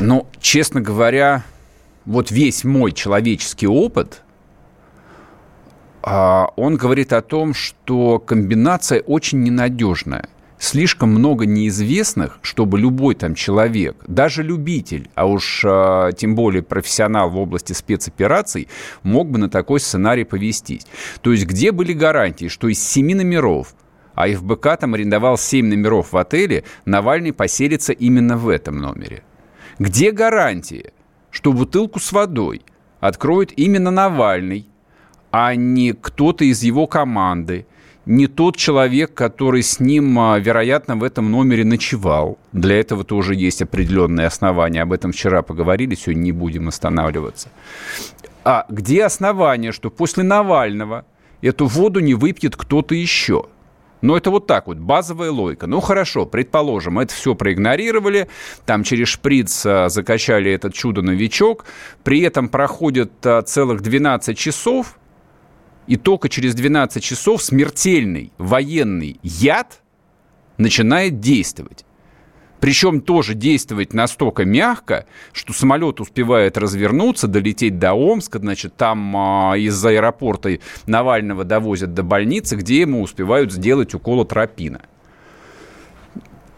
Но, 0.00 0.28
честно 0.40 0.80
говоря, 0.80 1.42
вот 2.04 2.30
весь 2.30 2.64
мой 2.64 2.92
человеческий 2.92 3.66
опыт– 3.66 4.22
он 6.02 6.76
говорит 6.76 7.12
о 7.12 7.22
том, 7.22 7.54
что 7.54 8.18
комбинация 8.18 9.00
очень 9.00 9.42
ненадежная. 9.42 10.28
Слишком 10.58 11.10
много 11.10 11.46
неизвестных, 11.46 12.40
чтобы 12.42 12.80
любой 12.80 13.14
там 13.14 13.34
человек, 13.36 13.96
даже 14.08 14.42
любитель, 14.42 15.08
а 15.14 15.26
уж 15.26 15.62
а, 15.64 16.10
тем 16.10 16.34
более 16.34 16.62
профессионал 16.62 17.30
в 17.30 17.38
области 17.38 17.72
спецопераций, 17.72 18.66
мог 19.04 19.30
бы 19.30 19.38
на 19.38 19.48
такой 19.48 19.78
сценарий 19.78 20.24
повестись. 20.24 20.84
То 21.20 21.30
есть 21.30 21.46
где 21.46 21.70
были 21.70 21.92
гарантии, 21.92 22.48
что 22.48 22.66
из 22.66 22.82
семи 22.82 23.14
номеров 23.14 23.74
а 24.18 24.26
ФБК 24.26 24.76
там 24.80 24.94
арендовал 24.94 25.38
7 25.38 25.64
номеров 25.64 26.12
в 26.12 26.16
отеле, 26.16 26.64
Навальный 26.84 27.32
поселится 27.32 27.92
именно 27.92 28.36
в 28.36 28.48
этом 28.48 28.78
номере. 28.78 29.22
Где 29.78 30.10
гарантии, 30.10 30.92
что 31.30 31.52
бутылку 31.52 32.00
с 32.00 32.10
водой 32.10 32.62
откроет 32.98 33.56
именно 33.56 33.92
Навальный, 33.92 34.67
а 35.30 35.54
не 35.54 35.92
кто-то 35.92 36.44
из 36.44 36.62
его 36.62 36.86
команды, 36.86 37.66
не 38.06 38.26
тот 38.26 38.56
человек, 38.56 39.12
который 39.12 39.62
с 39.62 39.80
ним, 39.80 40.18
а, 40.18 40.38
вероятно, 40.38 40.96
в 40.96 41.04
этом 41.04 41.30
номере 41.30 41.64
ночевал. 41.64 42.38
Для 42.52 42.80
этого 42.80 43.04
тоже 43.04 43.34
есть 43.34 43.60
определенные 43.60 44.26
основания. 44.26 44.82
Об 44.82 44.92
этом 44.92 45.12
вчера 45.12 45.42
поговорили, 45.42 45.94
сегодня 45.94 46.22
не 46.22 46.32
будем 46.32 46.68
останавливаться. 46.68 47.50
А 48.44 48.64
где 48.70 49.04
основания, 49.04 49.72
что 49.72 49.90
после 49.90 50.24
Навального 50.24 51.04
эту 51.42 51.66
воду 51.66 52.00
не 52.00 52.14
выпьет 52.14 52.56
кто-то 52.56 52.94
еще? 52.94 53.44
Но 54.00 54.16
это 54.16 54.30
вот 54.30 54.46
так 54.46 54.68
вот, 54.68 54.78
базовая 54.78 55.30
логика. 55.30 55.66
Ну 55.66 55.80
хорошо, 55.80 56.24
предположим, 56.24 56.98
это 56.98 57.12
все 57.12 57.34
проигнорировали, 57.34 58.28
там 58.64 58.84
через 58.84 59.08
шприц 59.08 59.66
а, 59.66 59.88
закачали 59.88 60.50
этот 60.52 60.72
чудо-новичок, 60.72 61.64
при 62.04 62.20
этом 62.20 62.48
проходит 62.48 63.12
а, 63.26 63.42
целых 63.42 63.82
12 63.82 64.38
часов, 64.38 64.98
и 65.88 65.96
только 65.96 66.28
через 66.28 66.54
12 66.54 67.02
часов 67.02 67.42
смертельный 67.42 68.30
военный 68.36 69.18
яд 69.22 69.80
начинает 70.58 71.18
действовать. 71.20 71.84
Причем 72.60 73.00
тоже 73.00 73.34
действовать 73.34 73.94
настолько 73.94 74.44
мягко, 74.44 75.06
что 75.32 75.52
самолет 75.52 76.00
успевает 76.00 76.58
развернуться, 76.58 77.26
долететь 77.26 77.78
до 77.78 77.92
Омска, 77.92 78.38
значит, 78.38 78.76
там 78.76 79.16
а, 79.16 79.54
из 79.56 79.82
аэропорта 79.84 80.58
Навального 80.86 81.44
довозят 81.44 81.94
до 81.94 82.02
больницы, 82.02 82.56
где 82.56 82.80
ему 82.80 83.00
успевают 83.00 83.52
сделать 83.52 83.94
укол 83.94 84.22
атропина. 84.22 84.82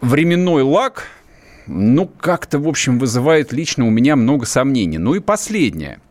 Временной 0.01 0.63
лак, 0.63 1.05
ну, 1.67 2.07
как-то, 2.07 2.57
в 2.57 2.67
общем, 2.67 2.97
вызывает 2.97 3.53
лично 3.53 3.85
у 3.85 3.91
меня 3.91 4.15
много 4.15 4.47
сомнений. 4.47 4.97
Ну 4.97 5.13
и 5.13 5.19
последнее– 5.19 6.01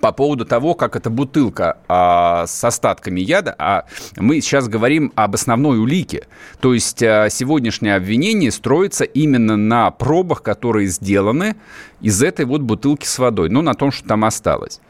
по 0.00 0.12
поводу 0.12 0.44
того, 0.44 0.74
как 0.74 0.96
эта 0.96 1.10
бутылка 1.10 1.78
а, 1.88 2.46
с 2.46 2.64
остатками 2.64 3.20
яда, 3.20 3.54
а 3.58 3.84
мы 4.16 4.40
сейчас 4.40 4.68
говорим 4.68 5.12
об 5.14 5.34
основной 5.34 5.78
улике. 5.78 6.26
То 6.60 6.74
есть 6.74 7.02
а, 7.02 7.28
сегодняшнее 7.30 7.96
обвинение 7.96 8.50
строится 8.50 9.04
именно 9.04 9.56
на 9.56 9.90
пробах, 9.90 10.42
которые 10.42 10.88
сделаны 10.88 11.56
из 12.00 12.22
этой 12.22 12.44
вот 12.44 12.62
бутылки 12.62 13.06
с 13.06 13.18
водой, 13.18 13.48
ну, 13.50 13.62
на 13.62 13.74
том, 13.74 13.92
что 13.92 14.08
там 14.08 14.24
осталось. 14.24 14.80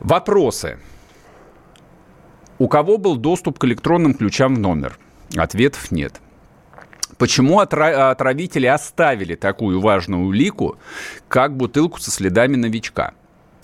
Вопросы. 0.00 0.78
У 2.58 2.68
кого 2.68 2.98
был 2.98 3.16
доступ 3.16 3.58
к 3.58 3.64
электронным 3.64 4.14
ключам 4.14 4.56
в 4.56 4.58
номер? 4.58 4.98
Ответов 5.36 5.90
нет. 5.90 6.20
Почему 7.16 7.60
отравители 7.60 8.66
оставили 8.66 9.34
такую 9.34 9.80
важную 9.80 10.24
улику, 10.24 10.78
как 11.28 11.54
бутылку 11.56 12.00
со 12.00 12.10
следами 12.10 12.56
новичка? 12.56 13.12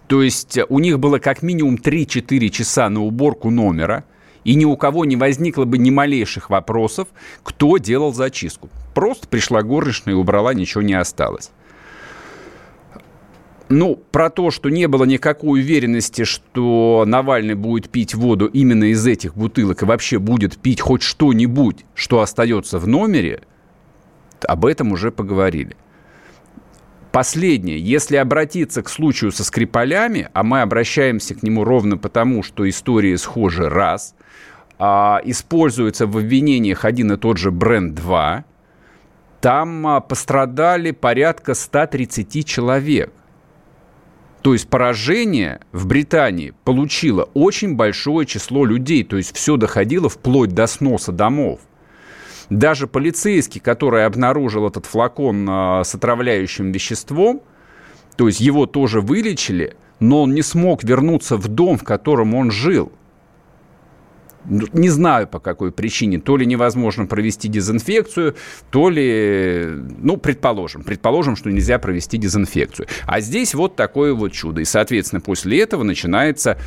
То 0.08 0.22
есть 0.22 0.56
э, 0.56 0.66
у 0.68 0.78
них 0.78 0.98
было 0.98 1.18
как 1.18 1.42
минимум 1.42 1.76
3-4 1.76 2.48
часа 2.48 2.88
на 2.88 3.02
уборку 3.02 3.50
номера, 3.50 4.04
и 4.44 4.54
ни 4.54 4.64
у 4.64 4.76
кого 4.76 5.04
не 5.04 5.16
возникло 5.16 5.64
бы 5.64 5.78
ни 5.78 5.90
малейших 5.90 6.50
вопросов, 6.50 7.08
кто 7.42 7.78
делал 7.78 8.14
зачистку. 8.14 8.68
Просто 8.94 9.26
пришла 9.26 9.62
горничная 9.62 10.14
и 10.14 10.16
убрала, 10.16 10.54
ничего 10.54 10.82
не 10.82 10.94
осталось. 10.94 11.50
Ну, 13.68 13.96
про 14.12 14.30
то, 14.30 14.52
что 14.52 14.68
не 14.68 14.86
было 14.86 15.02
никакой 15.02 15.60
уверенности, 15.60 16.22
что 16.22 17.02
Навальный 17.04 17.54
будет 17.54 17.90
пить 17.90 18.14
воду 18.14 18.46
именно 18.46 18.84
из 18.84 19.04
этих 19.04 19.34
бутылок 19.34 19.82
и 19.82 19.84
вообще 19.84 20.20
будет 20.20 20.56
пить 20.56 20.80
хоть 20.80 21.02
что-нибудь, 21.02 21.84
что 21.94 22.20
остается 22.20 22.78
в 22.78 22.86
номере, 22.86 23.42
об 24.46 24.66
этом 24.66 24.92
уже 24.92 25.10
поговорили. 25.10 25.75
Последнее. 27.16 27.78
Если 27.78 28.16
обратиться 28.16 28.82
к 28.82 28.90
случаю 28.90 29.32
со 29.32 29.42
Скрипалями, 29.42 30.28
а 30.35 30.42
мы 30.42 30.61
обращаемся 30.61 31.35
к 31.35 31.42
нему 31.42 31.64
ровно 31.64 31.96
потому, 31.96 32.42
что 32.42 32.68
истории 32.68 33.16
схожи 33.16 33.70
раз, 33.70 34.14
а, 34.78 35.23
используется 35.25 36.06
в 36.06 36.18
обвинениях 36.18 36.85
один 36.85 37.12
и 37.12 37.16
тот 37.16 37.38
же 37.38 37.50
бренд 37.50 37.94
2, 37.94 38.44
там 39.40 39.87
а, 39.87 40.00
пострадали 40.02 40.90
порядка 40.90 41.54
130 41.54 42.44
человек. 42.44 43.11
То 44.42 44.52
есть 44.52 44.68
поражение 44.68 45.61
в 45.73 45.87
Британии 45.87 46.52
получило 46.64 47.30
очень 47.32 47.76
большое 47.76 48.26
число 48.26 48.66
людей, 48.66 49.04
то 49.04 49.16
есть 49.16 49.35
все 49.35 49.56
доходило 49.56 50.11
вплоть 50.11 50.50
до 50.50 50.66
сноса 50.66 51.12
домов. 51.12 51.61
Даже 52.50 52.87
полицейский, 52.87 53.61
который 53.61 54.07
обнаружил 54.07 54.67
этот 54.67 54.87
флакон 54.87 55.47
а, 55.49 55.85
с 55.85 55.95
отравляющим 55.95 56.71
веществом, 56.73 57.43
то 58.17 58.29
есть 58.29 58.41
его 58.41 58.67
тоже 58.67 59.00
вылечили, 59.00 59.76
но 60.00 60.23
он 60.23 60.35
не 60.35 60.43
смог 60.43 60.85
вернуться 60.85 61.37
в 61.37 61.49
дом, 61.49 61.76
в 61.76 61.85
котором 61.85 62.35
он 62.35 62.50
жил. 62.50 62.93
Ну, 64.49 64.67
не 64.73 64.88
знаю 64.88 65.26
по 65.26 65.41
какой 65.41 65.73
причине. 65.73 66.21
То 66.21 66.37
ли 66.37 66.47
невозможно 66.47 67.07
провести 67.07 67.49
дезинфекцию, 67.49 68.37
то 68.71 68.91
ли, 68.91 69.67
ну, 69.99 70.17
предположим, 70.17 70.85
предположим, 70.85 71.35
что 71.35 71.50
нельзя 71.50 71.79
провести 71.81 72.17
дезинфекцию. 72.17 72.87
А 73.07 73.21
здесь 73.21 73.55
вот 73.55 73.75
такое 73.75 74.15
вот 74.15 74.33
чудо. 74.33 74.61
И, 74.61 74.65
соответственно, 74.65 75.21
после 75.21 75.61
этого 75.61 75.83
начинается 75.83 76.59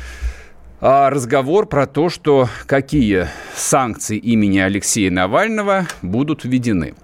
разговор 0.80 1.66
про 1.66 1.86
то, 1.86 2.08
что 2.08 2.48
какие 2.66 3.28
санкции 3.54 4.16
имени 4.16 4.58
Алексея 4.58 5.10
Навального 5.10 5.86
будут 6.02 6.44
введены. 6.44 6.94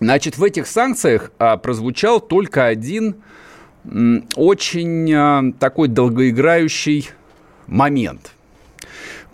Значит, 0.00 0.38
в 0.38 0.42
этих 0.42 0.66
санкциях 0.66 1.30
а, 1.38 1.56
прозвучал 1.58 2.20
только 2.20 2.66
один 2.66 3.16
очень 4.36 5.12
а, 5.12 5.52
такой 5.58 5.88
долгоиграющий 5.88 7.10
момент– 7.66 8.32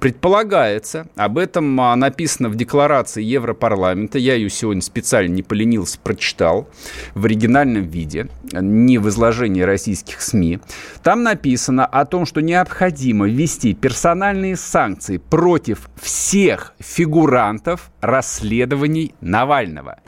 Предполагается, 0.01 1.09
об 1.17 1.39
этом 1.39 1.81
а, 1.81 1.97
написано 1.97 2.49
в 2.49 2.55
декларации 2.55 3.23
Европарламента, 3.23 4.19
я 4.19 4.35
ее 4.35 4.49
сегодня 4.49 4.81
специально 4.81 5.33
не 5.33 5.43
поленился, 5.43 5.99
прочитал 5.99 6.69
в 7.15 7.25
оригинальном 7.25 7.83
виде, 7.83 8.29
не 8.53 8.99
в 8.99 9.09
изложении 9.09 9.63
российских 9.63 10.21
СМИ. 10.21 10.61
Там 11.03 11.25
написано 11.25 11.85
о 11.85 12.05
том, 12.05 12.27
что 12.27 12.41
необходимо 12.41 13.29
ввести 13.29 13.75
персональные 13.75 14.57
санкции 14.57 15.17
против 15.17 15.91
всех 16.01 16.75
фигурантов 16.79 17.91
расследований 18.01 19.15
Навального, 19.21 19.99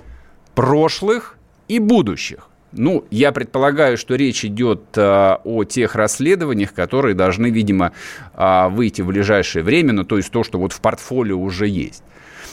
прошлых 0.55 1.37
и 1.67 1.81
будущих. 1.81 2.50
Ну, 2.73 3.05
я 3.11 3.33
предполагаю, 3.33 3.97
что 3.97 4.15
речь 4.15 4.45
идет 4.45 4.83
а, 4.97 5.41
о 5.45 5.65
тех 5.65 5.95
расследованиях, 5.97 6.73
которые 6.73 7.15
должны, 7.15 7.51
видимо, 7.51 7.93
а, 8.35 8.69
выйти 8.69 9.03
в 9.03 9.07
ближайшее 9.07 9.65
время, 9.65 9.93
ну, 9.93 10.05
то 10.05 10.17
есть 10.17 10.31
то, 10.31 10.45
что 10.45 10.59
вот 10.59 10.73
в 10.73 10.81
портфолио 10.81 11.37
уже 11.37 11.67
есть. 11.67 12.03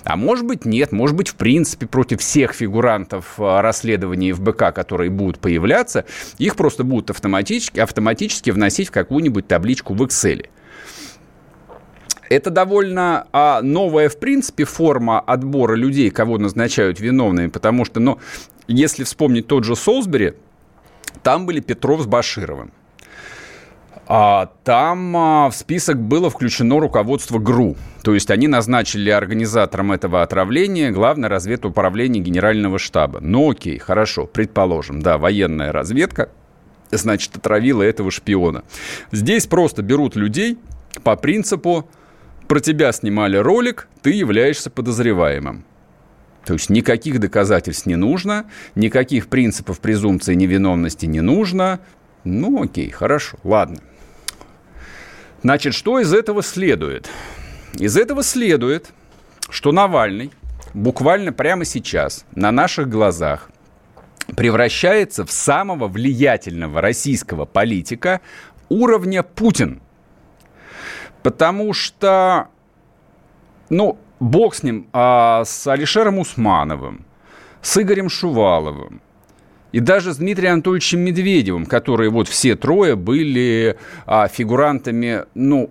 А 0.03 0.15
может 0.15 0.45
быть, 0.45 0.65
нет. 0.65 0.91
Может 0.91 1.15
быть, 1.15 1.30
в 1.30 1.36
принципе, 1.36 1.86
против 1.86 2.21
всех 2.21 2.53
фигурантов 2.53 3.36
а, 3.38 3.62
расследований 3.62 4.32
ФБК, 4.32 4.73
которые 4.73 5.10
будут 5.12 5.39
появляться, 5.39 6.06
их 6.38 6.56
просто 6.56 6.84
будут 6.84 7.12
автоматически, 7.12 7.80
автоматически 7.80 8.49
вносить 8.49 8.89
в 8.89 8.91
какую-нибудь 8.91 9.47
табличку 9.47 9.93
в 9.93 10.01
Excel. 10.03 10.47
Это 12.29 12.49
довольно 12.49 13.27
а, 13.31 13.61
новая, 13.61 14.09
в 14.09 14.17
принципе, 14.17 14.65
форма 14.65 15.19
отбора 15.19 15.75
людей, 15.75 16.09
кого 16.09 16.37
назначают 16.37 16.99
виновными, 16.99 17.47
потому 17.47 17.85
что, 17.85 17.99
ну, 17.99 18.19
если 18.67 19.03
вспомнить 19.03 19.47
тот 19.47 19.63
же 19.63 19.75
Солсбери, 19.75 20.33
там 21.23 21.45
были 21.45 21.59
Петров 21.59 22.01
с 22.01 22.05
Башировым. 22.05 22.71
А 24.09 24.51
там 24.63 25.17
а, 25.17 25.49
в 25.49 25.55
список 25.55 25.99
было 25.99 26.29
включено 26.29 26.79
руководство 26.79 27.39
ГРУ. 27.39 27.75
То 28.03 28.13
есть 28.13 28.31
они 28.31 28.47
назначили 28.47 29.09
организатором 29.09 29.91
этого 29.91 30.21
отравления 30.21 30.91
главное 30.91 31.27
разведуправление 31.27 32.23
Генерального 32.23 32.79
штаба. 32.79 33.19
Ну 33.21 33.51
окей, 33.51 33.77
хорошо, 33.79 34.25
предположим, 34.25 35.01
да, 35.01 35.17
военная 35.17 35.73
разведка, 35.73 36.29
значит, 36.89 37.35
отравила 37.35 37.83
этого 37.83 38.09
шпиона. 38.09 38.63
Здесь 39.11 39.45
просто 39.45 39.81
берут 39.81 40.15
людей 40.15 40.57
по 41.03 41.17
принципу 41.17 41.89
про 42.47 42.60
тебя 42.60 42.91
снимали 42.91 43.38
ролик, 43.38 43.88
ты 44.01 44.12
являешься 44.12 44.69
подозреваемым. 44.69 45.65
То 46.45 46.53
есть 46.53 46.69
никаких 46.69 47.19
доказательств 47.19 47.86
не 47.86 47.97
нужно, 47.97 48.49
никаких 48.75 49.27
принципов 49.27 49.79
презумпции 49.79 50.33
невиновности 50.33 51.05
не 51.05 51.19
нужно. 51.19 51.81
Ну, 52.23 52.63
окей, 52.63 52.89
хорошо, 52.89 53.38
ладно. 53.43 53.79
Значит, 55.43 55.73
что 55.73 55.99
из 55.99 56.13
этого 56.13 56.41
следует? 56.41 57.10
Из 57.73 57.97
этого 57.97 58.23
следует, 58.23 58.91
что 59.49 59.71
Навальный 59.71 60.31
буквально 60.73 61.33
прямо 61.33 61.65
сейчас 61.65 62.25
на 62.33 62.51
наших 62.51 62.89
глазах 62.89 63.49
превращается 64.36 65.25
в 65.25 65.31
самого 65.31 65.88
влиятельного 65.88 66.81
российского 66.81 67.45
политика 67.45 68.21
уровня 68.69 69.23
Путин. 69.23 69.81
Потому 71.23 71.73
что, 71.73 72.47
ну, 73.69 73.97
бог 74.19 74.56
с 74.56 74.63
ним, 74.63 74.88
а 74.93 75.43
с 75.45 75.67
Алишером 75.67 76.19
Усмановым, 76.19 77.06
с 77.62 77.82
Игорем 77.82 78.10
Шуваловым, 78.10 79.01
и 79.71 79.80
даже 79.80 80.13
с 80.13 80.17
Дмитрием 80.17 80.53
Анатольевичем 80.53 81.01
Медведевым, 81.01 81.65
которые 81.65 82.10
вот 82.10 82.27
все 82.27 82.56
трое 82.56 82.95
были 82.95 83.77
а, 84.06 84.27
фигурантами, 84.27 85.25
ну, 85.36 85.69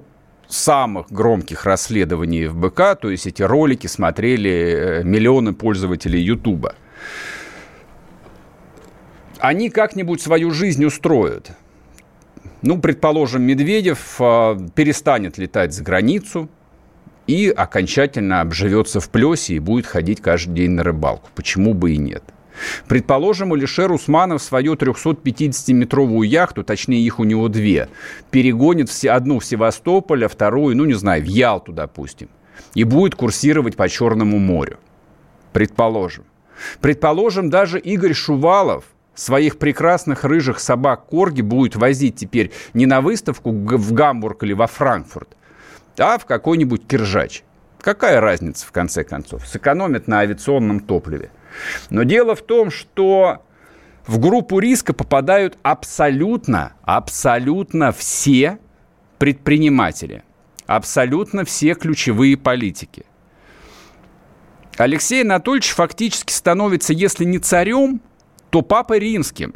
самых 0.48 1.10
громких 1.10 1.64
расследований 1.64 2.46
в 2.46 2.56
БК, 2.56 2.94
то 2.94 3.10
есть 3.10 3.26
эти 3.26 3.42
ролики 3.42 3.86
смотрели 3.86 4.50
э, 4.50 5.02
миллионы 5.02 5.52
пользователей 5.52 6.20
Ютуба. 6.20 6.74
Они 9.38 9.70
как-нибудь 9.70 10.22
свою 10.22 10.50
жизнь 10.50 10.84
устроят. 10.84 11.50
Ну, 12.66 12.80
предположим, 12.80 13.42
Медведев 13.42 14.16
а, 14.18 14.58
перестанет 14.74 15.38
летать 15.38 15.72
за 15.72 15.84
границу, 15.84 16.48
и 17.28 17.48
окончательно 17.48 18.40
обживется 18.40 18.98
в 18.98 19.08
плесе 19.08 19.54
и 19.54 19.58
будет 19.60 19.86
ходить 19.86 20.20
каждый 20.20 20.54
день 20.54 20.72
на 20.72 20.82
рыбалку. 20.82 21.30
Почему 21.36 21.74
бы 21.74 21.92
и 21.92 21.96
нет? 21.96 22.24
Предположим, 22.88 23.52
Алишер 23.52 23.92
Усманов 23.92 24.42
свою 24.42 24.74
350-метровую 24.74 26.26
яхту, 26.26 26.64
точнее 26.64 27.02
их 27.02 27.20
у 27.20 27.24
него 27.24 27.46
две, 27.46 27.88
перегонит 28.32 28.90
одну 29.04 29.38
в 29.38 29.44
Севастополь, 29.44 30.24
а 30.24 30.28
вторую, 30.28 30.76
ну 30.76 30.86
не 30.86 30.94
знаю, 30.94 31.22
в 31.22 31.26
Ялту, 31.26 31.72
допустим, 31.72 32.30
и 32.74 32.82
будет 32.82 33.14
курсировать 33.14 33.76
по 33.76 33.88
Черному 33.88 34.40
морю. 34.40 34.78
Предположим. 35.52 36.24
Предположим, 36.80 37.48
даже 37.48 37.78
Игорь 37.78 38.14
Шувалов 38.14 38.86
своих 39.16 39.58
прекрасных 39.58 40.24
рыжих 40.24 40.60
собак 40.60 41.06
Корги 41.06 41.40
будет 41.40 41.74
возить 41.74 42.16
теперь 42.16 42.52
не 42.74 42.86
на 42.86 43.00
выставку 43.00 43.50
в 43.50 43.92
Гамбург 43.92 44.44
или 44.44 44.52
во 44.52 44.68
Франкфурт, 44.68 45.36
а 45.98 46.18
в 46.18 46.26
какой-нибудь 46.26 46.86
Киржач. 46.86 47.42
Какая 47.80 48.20
разница, 48.20 48.66
в 48.66 48.72
конце 48.72 49.04
концов? 49.04 49.46
Сэкономит 49.46 50.06
на 50.06 50.20
авиационном 50.20 50.80
топливе. 50.80 51.30
Но 51.90 52.02
дело 52.02 52.34
в 52.34 52.42
том, 52.42 52.70
что 52.70 53.42
в 54.06 54.18
группу 54.18 54.58
риска 54.58 54.92
попадают 54.92 55.58
абсолютно, 55.62 56.74
абсолютно 56.82 57.92
все 57.92 58.58
предприниматели, 59.18 60.22
абсолютно 60.66 61.44
все 61.44 61.74
ключевые 61.74 62.36
политики. 62.36 63.06
Алексей 64.76 65.22
Анатольевич 65.22 65.70
фактически 65.70 66.32
становится, 66.32 66.92
если 66.92 67.24
не 67.24 67.38
царем, 67.38 68.00
то 68.56 68.62
папой 68.62 69.00
римским. 69.00 69.52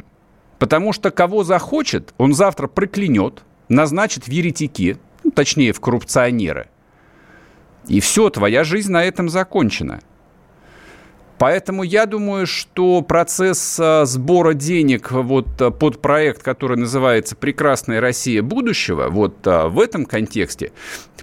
Потому 0.59 0.93
что 0.93 1.09
кого 1.09 1.43
захочет, 1.43 2.13
он 2.19 2.35
завтра 2.35 2.67
проклянет, 2.67 3.41
назначит 3.67 4.25
в 4.25 4.27
еретики, 4.27 4.97
ну, 5.23 5.31
точнее, 5.31 5.73
в 5.73 5.79
коррупционеры. 5.79 6.69
И 7.87 7.99
все, 7.99 8.29
твоя 8.29 8.63
жизнь 8.63 8.91
на 8.91 9.03
этом 9.03 9.27
закончена– 9.27 10.01
Поэтому 11.39 11.81
я 11.81 12.05
думаю, 12.05 12.45
что 12.45 13.01
процесс 13.01 13.79
а, 13.79 14.05
сбора 14.05 14.53
денег 14.53 15.11
вот 15.11 15.59
а, 15.59 15.71
под 15.71 15.99
проект, 15.99 16.43
который 16.43 16.77
называется 16.77 17.35
«Прекрасная 17.35 17.99
Россия 17.99 18.43
будущего», 18.43 19.07
вот 19.09 19.37
в 19.43 19.79
этом 19.79 20.05
контексте 20.05 20.71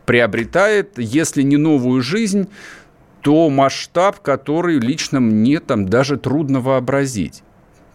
приобретает, 0.05 0.95
если 0.97 1.43
не 1.43 1.57
новую 1.57 2.03
жизнь, 2.03 2.49
то 3.21 3.49
масштаб, 3.49 4.19
который 4.21 4.81
лично 4.81 5.21
мне 5.21 5.61
там 5.61 5.89
даже 5.89 6.17
трудно 6.17 6.61
вообразить. 6.61 7.45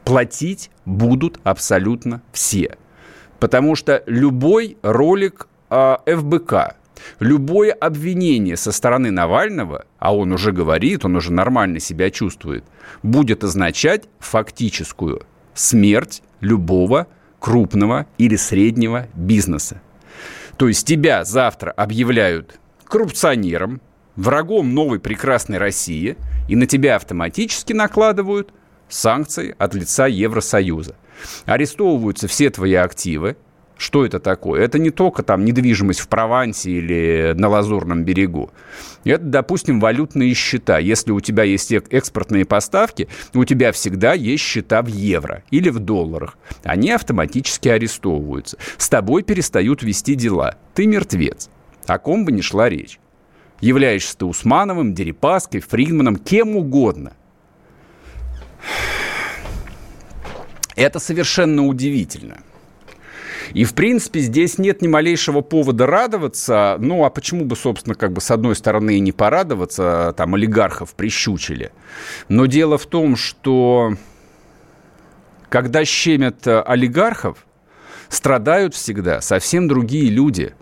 Платить 0.06 0.70
будут 0.86 1.40
абсолютно 1.44 2.22
все. 2.32 2.78
Потому 3.40 3.76
что 3.76 4.04
любой 4.06 4.78
ролик 4.82 5.48
ФБК, 5.70 6.76
Любое 7.20 7.72
обвинение 7.72 8.58
со 8.58 8.72
стороны 8.72 9.12
Навального, 9.12 9.86
а 10.00 10.16
он 10.16 10.32
уже 10.32 10.52
говорит, 10.52 11.06
он 11.06 11.16
уже 11.16 11.32
нормально 11.32 11.80
себя 11.80 12.10
чувствует, 12.10 12.64
будет 13.02 13.44
означать 13.44 14.06
фактическую 14.20 15.24
смерть 15.54 16.22
любого 16.40 17.08
крупного 17.40 18.08
или 18.18 18.36
среднего 18.36 19.08
бизнеса. 19.14 19.82
То 20.58 20.68
есть 20.68 20.88
тебя 20.88 21.26
завтра 21.26 21.72
объявляют 21.72 22.60
коррупционером, 22.86 23.82
врагом 24.16 24.74
новой 24.74 25.00
прекрасной 25.00 25.58
России, 25.58 26.16
и 26.48 26.56
на 26.56 26.68
тебя 26.68 26.96
автоматически 26.96 27.74
накладывают 27.74 28.54
санкции 28.94 29.56
от 29.58 29.74
лица 29.76 30.08
Евросоюза. 30.08 30.96
Арестовываются 31.46 32.28
все 32.28 32.50
твои 32.50 32.74
активы, 32.74 33.38
что 33.78 34.06
это 34.06 34.20
такое? 34.20 34.62
Это 34.62 34.80
не 34.80 34.92
только 34.92 35.24
там 35.24 35.44
недвижимость 35.44 36.00
в 36.00 36.08
Провансе 36.08 36.72
или 36.72 37.34
на 37.36 37.50
Лазурном 37.50 38.04
берегу. 38.04 38.52
Это, 39.04 39.24
допустим, 39.26 39.80
валютные 39.80 40.34
счета. 40.34 40.78
Если 40.78 41.12
у 41.12 41.20
тебя 41.20 41.44
есть 41.44 41.72
экспортные 41.72 42.46
поставки, 42.46 43.10
у 43.34 43.44
тебя 43.44 43.72
всегда 43.72 44.14
есть 44.14 44.44
счета 44.44 44.82
в 44.82 44.88
евро 44.88 45.44
или 45.52 45.70
в 45.70 45.80
долларах. 45.80 46.38
Они 46.64 46.92
автоматически 46.92 47.68
арестовываются. 47.68 48.58
С 48.78 48.88
тобой 48.90 49.24
перестают 49.24 49.84
вести 49.84 50.16
дела. 50.16 50.56
Ты 50.74 50.86
мертвец. 50.86 51.50
О 51.86 52.00
ком 52.00 52.26
бы 52.26 52.32
ни 52.32 52.42
шла 52.42 52.70
речь. 52.70 53.00
Являешься 53.60 54.18
ты 54.18 54.26
Усмановым, 54.26 54.94
Дерипаской, 54.94 55.60
Фридманом, 55.62 56.16
кем 56.16 56.56
угодно. 56.56 57.14
Это 60.76 61.00
совершенно 61.00 61.66
удивительно. 61.66 62.42
И, 63.54 63.66
в 63.66 63.74
принципе, 63.74 64.20
здесь 64.22 64.58
нет 64.58 64.82
ни 64.82 64.88
малейшего 64.88 65.42
повода 65.42 65.86
радоваться. 65.86 66.78
Ну, 66.80 67.04
а 67.04 67.10
почему 67.10 67.46
бы, 67.46 67.56
собственно, 67.56 67.96
как 67.96 68.14
бы 68.14 68.22
с 68.22 68.32
одной 68.32 68.56
стороны 68.56 68.98
и 68.98 69.00
не 69.00 69.12
порадоваться, 69.12 70.14
там, 70.18 70.36
олигархов 70.36 70.96
прищучили. 70.96 71.72
Но 72.30 72.46
дело 72.46 72.78
в 72.78 72.86
том, 72.86 73.16
что 73.16 73.94
когда 75.50 75.86
щемят 75.86 76.48
э, 76.48 76.62
олигархов, 76.62 77.46
страдают 78.10 78.74
всегда 78.74 79.22
совсем 79.22 79.68
другие 79.68 80.10
люди. 80.10 80.56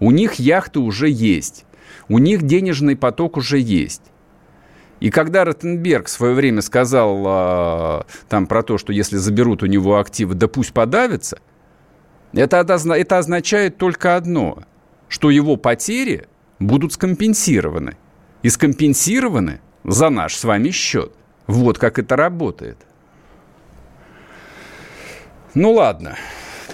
У 0.00 0.10
них 0.10 0.34
яхты 0.34 0.80
уже 0.80 1.08
есть, 1.08 1.64
у 2.08 2.18
них 2.18 2.42
денежный 2.42 2.96
поток 2.96 3.36
уже 3.36 3.58
есть. 3.58 4.02
И 5.00 5.10
когда 5.10 5.44
Ротенберг 5.44 6.06
в 6.06 6.10
свое 6.10 6.34
время 6.34 6.62
сказал 6.62 7.24
э, 7.26 8.02
там 8.28 8.46
про 8.46 8.62
то, 8.62 8.78
что 8.78 8.92
если 8.92 9.16
заберут 9.16 9.62
у 9.62 9.66
него 9.66 9.98
активы, 9.98 10.34
да 10.34 10.48
пусть 10.48 10.72
подавится– 10.72 11.38
это, 12.34 12.56
это 12.58 13.18
означает 13.18 13.76
только 13.76 14.16
одно, 14.16 14.64
что 15.08 15.30
его 15.30 15.56
потери 15.56 16.26
будут 16.58 16.92
скомпенсированы. 16.92 17.96
И 18.42 18.50
скомпенсированы 18.50 19.60
за 19.84 20.10
наш 20.10 20.34
с 20.34 20.44
вами 20.44 20.70
счет. 20.70 21.12
Вот 21.46 21.78
как 21.78 21.98
это 21.98 22.16
работает. 22.16 22.78
Ну 25.54 25.72
ладно. 25.72 26.16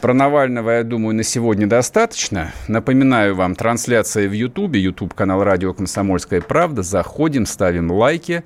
Про 0.00 0.14
Навального, 0.14 0.70
я 0.70 0.83
думаю, 0.85 1.14
на 1.14 1.22
сегодня 1.22 1.66
достаточно. 1.66 2.53
Напоминаю 2.68 3.35
вам, 3.35 3.55
трансляция 3.55 4.29
в 4.29 4.33
Ютубе, 4.33 4.81
Ютуб 4.81 5.12
канал 5.14 5.44
Радио 5.44 5.74
Комсомольская 5.74 6.40
правда. 6.40 6.83
Заходим, 6.83 7.44
ставим 7.44 7.90
лайки. 7.90 8.42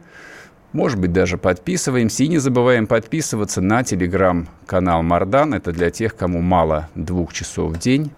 Может 0.72 0.98
быть, 0.98 1.12
даже 1.12 1.38
подписываемся. 1.38 2.24
И 2.24 2.28
не 2.28 2.38
забываем 2.38 2.88
подписываться 2.88 3.60
на 3.60 3.84
телеграм-канал 3.84 5.02
Мардан. 5.04 5.54
Это 5.54 5.70
для 5.70 5.90
тех, 5.90 6.16
кому 6.16 6.40
мало 6.40 6.88
двух 6.96 7.32
часов 7.32 7.72
в 7.72 7.78
день. 7.78 8.10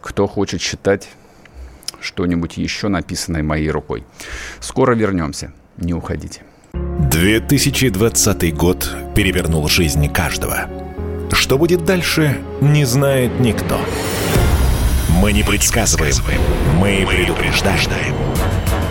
Кто 0.00 0.26
хочет 0.26 0.60
читать 0.60 1.08
что-нибудь 2.00 2.56
еще 2.56 2.88
написанное 2.88 3.42
моей 3.42 3.70
рукой. 3.70 4.04
Скоро 4.60 4.94
вернемся. 4.94 5.52
Не 5.76 5.94
уходите. 5.94 6.42
2020 6.72 8.54
год 8.54 8.90
перевернул 9.14 9.68
жизнь 9.68 10.08
каждого. 10.12 10.83
Что 11.32 11.58
будет 11.58 11.84
дальше, 11.84 12.38
не 12.60 12.84
знает 12.84 13.40
никто. 13.40 13.78
Мы 15.08 15.32
не 15.32 15.42
предсказываем, 15.42 16.14
мы 16.78 17.06
предупреждаем. 17.08 18.14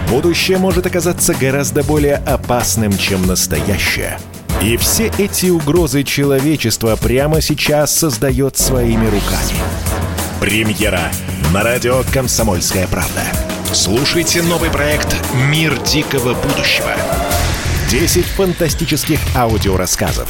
Будущее 0.10 0.58
может 0.58 0.86
оказаться 0.86 1.34
гораздо 1.34 1.84
более 1.84 2.16
опасным, 2.16 2.98
чем 2.98 3.26
настоящее. 3.26 4.20
И 4.62 4.78
все 4.78 5.12
эти 5.18 5.48
угрозы 5.48 6.04
человечество 6.04 6.96
прямо 6.96 7.42
сейчас 7.42 7.94
создает 7.94 8.58
своими 8.58 9.06
руками. 9.06 9.58
Премьера 10.40 11.12
на 11.52 11.64
радио 11.64 12.04
«Комсомольская 12.14 12.88
правда». 12.88 13.24
Слушайте 13.74 14.42
новый 14.44 14.70
проект 14.70 15.16
«Мир 15.50 15.78
дикого 15.82 16.34
будущего». 16.34 16.92
10 17.90 18.26
фантастических 18.26 19.20
аудиорассказов. 19.36 20.30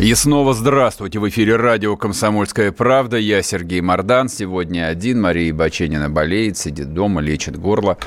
И 0.00 0.14
снова 0.14 0.54
здравствуйте. 0.54 1.18
В 1.18 1.28
эфире 1.28 1.56
радио 1.56 1.94
«Комсомольская 1.94 2.72
правда». 2.72 3.18
Я 3.18 3.42
Сергей 3.42 3.82
Мордан. 3.82 4.30
Сегодня 4.30 4.86
один. 4.86 5.20
Мария 5.20 5.52
Баченина 5.52 6.08
болеет, 6.08 6.56
сидит 6.56 6.94
дома, 6.94 7.20
лечит 7.20 7.58
горло. 7.58 7.98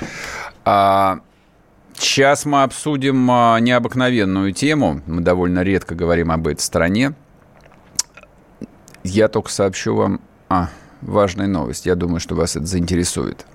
А, 0.66 1.20
Сейчас 1.96 2.46
мы 2.46 2.64
обсудим 2.64 3.30
а, 3.30 3.60
необыкновенную 3.60 4.54
тему. 4.54 5.02
Мы 5.06 5.22
довольно 5.22 5.60
редко 5.60 5.94
говорим 5.94 6.32
об 6.32 6.48
этой 6.48 6.62
стране. 6.62 7.14
Я 9.04 9.28
только 9.28 9.52
сообщу 9.52 9.96
вам 9.96 10.20
а, 10.50 10.70
важную 11.02 11.48
новость. 11.48 11.86
Я 11.86 11.94
думаю, 11.94 12.20
что 12.20 12.34
вас 12.34 12.56
это 12.56 12.66
заинтересует. 12.66 13.46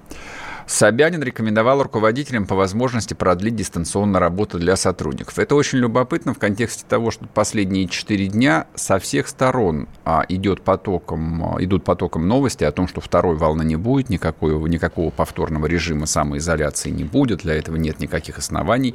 Собянин 0.69 1.23
рекомендовал 1.23 1.83
руководителям 1.83 2.47
по 2.47 2.55
возможности 2.55 3.15
продлить 3.15 3.57
дистанционную 3.57 4.21
работу 4.21 4.59
для 4.59 4.77
сотрудников. 4.77 5.39
Это 5.39 5.55
очень 5.55 5.79
любопытно 5.79 6.35
в 6.35 6.39
контексте 6.39 6.85
того, 6.87 7.11
что 7.11 7.27
последние 7.27 7.89
четыре 7.89 8.27
дня 8.27 8.67
со 8.75 8.99
всех 8.99 9.29
сторон 9.29 9.89
а, 10.05 10.27
идет 10.29 10.61
потоком, 10.61 11.55
а, 11.55 11.65
идут 11.65 11.85
потоком 11.85 12.29
новости 12.29 12.65
о 12.65 12.71
том, 12.71 12.87
что 12.87 13.01
второй 13.01 13.37
волны 13.37 13.63
не 13.65 13.77
будет, 13.77 14.11
никакой, 14.11 14.53
никакого 14.69 15.09
повторного 15.09 15.65
режима 15.65 16.05
самоизоляции 16.05 16.91
не 16.91 17.05
будет, 17.05 17.41
для 17.41 17.55
этого 17.55 17.77
нет 17.77 17.99
никаких 17.99 18.37
оснований. 18.37 18.95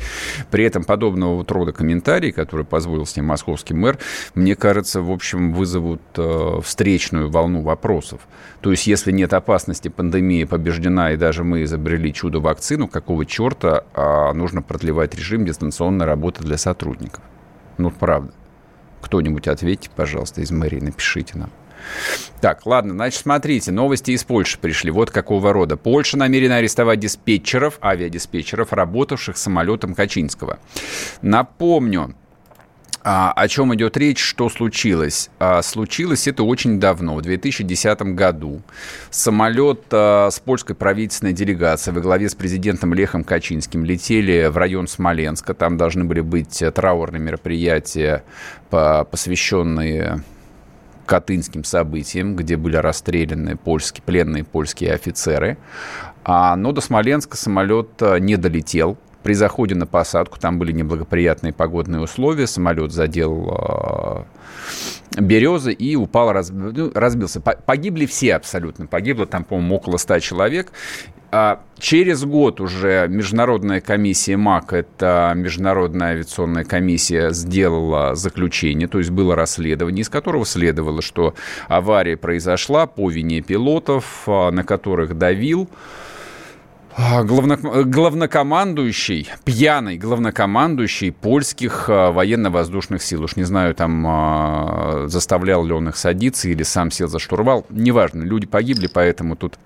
При 0.52 0.66
этом 0.66 0.84
подобного 0.84 1.38
вот 1.38 1.50
рода 1.50 1.72
комментарии, 1.72 2.30
которые 2.30 2.68
позволил 2.68 3.08
с 3.08 3.16
ним 3.16 3.26
московский 3.26 3.74
мэр, 3.74 3.98
мне 4.36 4.56
кажется, 4.56 5.02
в 5.02 5.10
общем, 5.10 5.54
вызовут 5.54 6.02
э, 6.18 6.60
встречную 6.64 7.32
волну 7.32 7.62
вопросов. 7.62 8.22
То 8.62 8.70
есть, 8.70 8.86
если 8.86 9.12
нет 9.12 9.34
опасности, 9.34 9.88
пандемия 9.88 10.46
побеждена, 10.46 11.14
и 11.14 11.18
даже 11.18 11.44
мы 11.44 11.63
изобрели 11.64 12.14
чудо-вакцину, 12.14 12.88
какого 12.88 13.26
черта 13.26 13.84
а, 13.94 14.34
нужно 14.34 14.62
продлевать 14.62 15.16
режим 15.16 15.46
дистанционной 15.46 16.06
работы 16.06 16.44
для 16.44 16.58
сотрудников? 16.58 17.24
Ну, 17.78 17.92
правда. 17.92 18.34
Кто-нибудь 19.02 19.48
ответьте, 19.48 19.90
пожалуйста, 19.96 20.42
из 20.42 20.52
мэрии, 20.52 20.80
напишите 20.80 21.38
нам. 21.38 21.50
Так, 22.42 22.66
ладно, 22.66 22.94
значит, 22.94 23.22
смотрите, 23.22 23.72
новости 23.72 24.12
из 24.12 24.24
Польши 24.24 24.58
пришли. 24.58 24.92
Вот 24.92 25.12
какого 25.12 25.54
рода. 25.54 25.78
Польша 25.78 26.18
намерена 26.18 26.58
арестовать 26.58 27.00
диспетчеров, 27.00 27.78
авиадиспетчеров, 27.82 28.74
работавших 28.74 29.38
самолетом 29.38 29.94
Качинского. 29.94 30.60
Напомню, 31.22 32.16
а, 33.04 33.34
о 33.34 33.48
чем 33.50 33.76
идет 33.76 33.98
речь, 33.98 34.20
что 34.20 34.48
случилось? 34.48 35.30
А, 35.38 35.62
случилось 35.62 36.26
это 36.28 36.44
очень 36.44 36.80
давно, 36.80 37.16
в 37.16 37.22
2010 37.22 38.02
году. 38.14 38.62
Самолет 39.10 39.84
а, 39.92 40.30
с 40.32 40.40
польской 40.40 40.74
правительственной 40.74 41.34
делегацией 41.34 41.94
во 41.94 42.02
главе 42.02 42.30
с 42.30 42.36
президентом 42.36 42.94
Лехом 42.94 43.26
Качинским 43.26 43.84
летели 43.84 44.48
в 44.48 44.56
район 44.56 44.88
Смоленска. 44.88 45.54
Там 45.54 45.76
должны 45.76 46.06
были 46.06 46.22
быть 46.22 46.64
траурные 46.74 47.20
мероприятия, 47.20 48.24
посвященные 48.70 50.24
катынским 51.06 51.66
событиям, 51.66 52.38
где 52.38 52.56
были 52.56 52.78
расстреляны 52.78 53.58
польские, 53.58 54.04
пленные 54.06 54.46
польские 54.46 54.94
офицеры. 54.94 55.58
Но 56.26 56.72
до 56.72 56.80
Смоленска 56.80 57.36
самолет 57.36 58.02
не 58.22 58.38
долетел. 58.38 58.98
При 59.24 59.34
заходе 59.34 59.74
на 59.76 59.88
посадку 59.88 60.38
там 60.40 60.60
были 60.60 60.74
неблагоприятные 60.74 61.54
погодные 61.54 62.02
условия, 62.02 62.46
самолет 62.46 62.92
задел 62.92 64.26
э, 65.18 65.22
березы 65.22 65.72
и 65.72 65.96
упал, 65.96 66.34
раз, 66.34 66.50
ну, 66.50 66.92
разбился. 66.94 67.40
Погибли 67.40 68.06
все 68.06 68.36
абсолютно, 68.36 68.86
погибло 68.86 69.26
там, 69.26 69.46
по-моему, 69.46 69.76
около 69.76 69.98
100 69.98 70.20
человек. 70.20 70.72
А 71.36 71.64
через 71.80 72.26
год 72.26 72.62
уже 72.62 73.08
Международная 73.10 73.82
комиссия 73.82 74.38
МАК, 74.38 74.74
это 74.74 75.34
Международная 75.36 76.10
авиационная 76.10 76.64
комиссия, 76.64 77.32
сделала 77.32 78.14
заключение, 78.14 78.88
то 78.88 79.00
есть 79.00 79.10
было 79.10 79.36
расследование, 79.36 80.04
из 80.04 80.10
которого 80.10 80.46
следовало, 80.46 81.02
что 81.02 81.34
авария 81.68 82.18
произошла 82.18 82.86
по 82.86 83.10
вине 83.10 83.42
пилотов, 83.42 84.24
а, 84.28 84.52
на 84.52 84.64
которых 84.64 85.18
давил 85.18 85.70
а, 85.72 86.13
главно, 86.98 87.58
главнокомандующий, 87.58 89.30
пьяный 89.44 89.98
главнокомандующий 89.98 91.12
польских 91.12 91.86
а, 91.90 92.12
военно-воздушных 92.12 93.02
сил. 93.02 93.24
Уж 93.24 93.36
не 93.36 93.44
знаю, 93.44 93.76
там 93.76 94.06
а, 94.08 95.06
заставлял 95.08 95.66
ли 95.66 95.74
он 95.74 95.90
их 95.90 95.98
садиться 95.98 96.50
или 96.50 96.64
сам 96.64 96.92
сел 96.92 97.08
за 97.08 97.20
штурвал. 97.20 97.66
Неважно, 97.70 98.24
люди 98.24 98.46
погибли, 98.46 98.88
поэтому 98.88 99.36
тут 99.36 99.58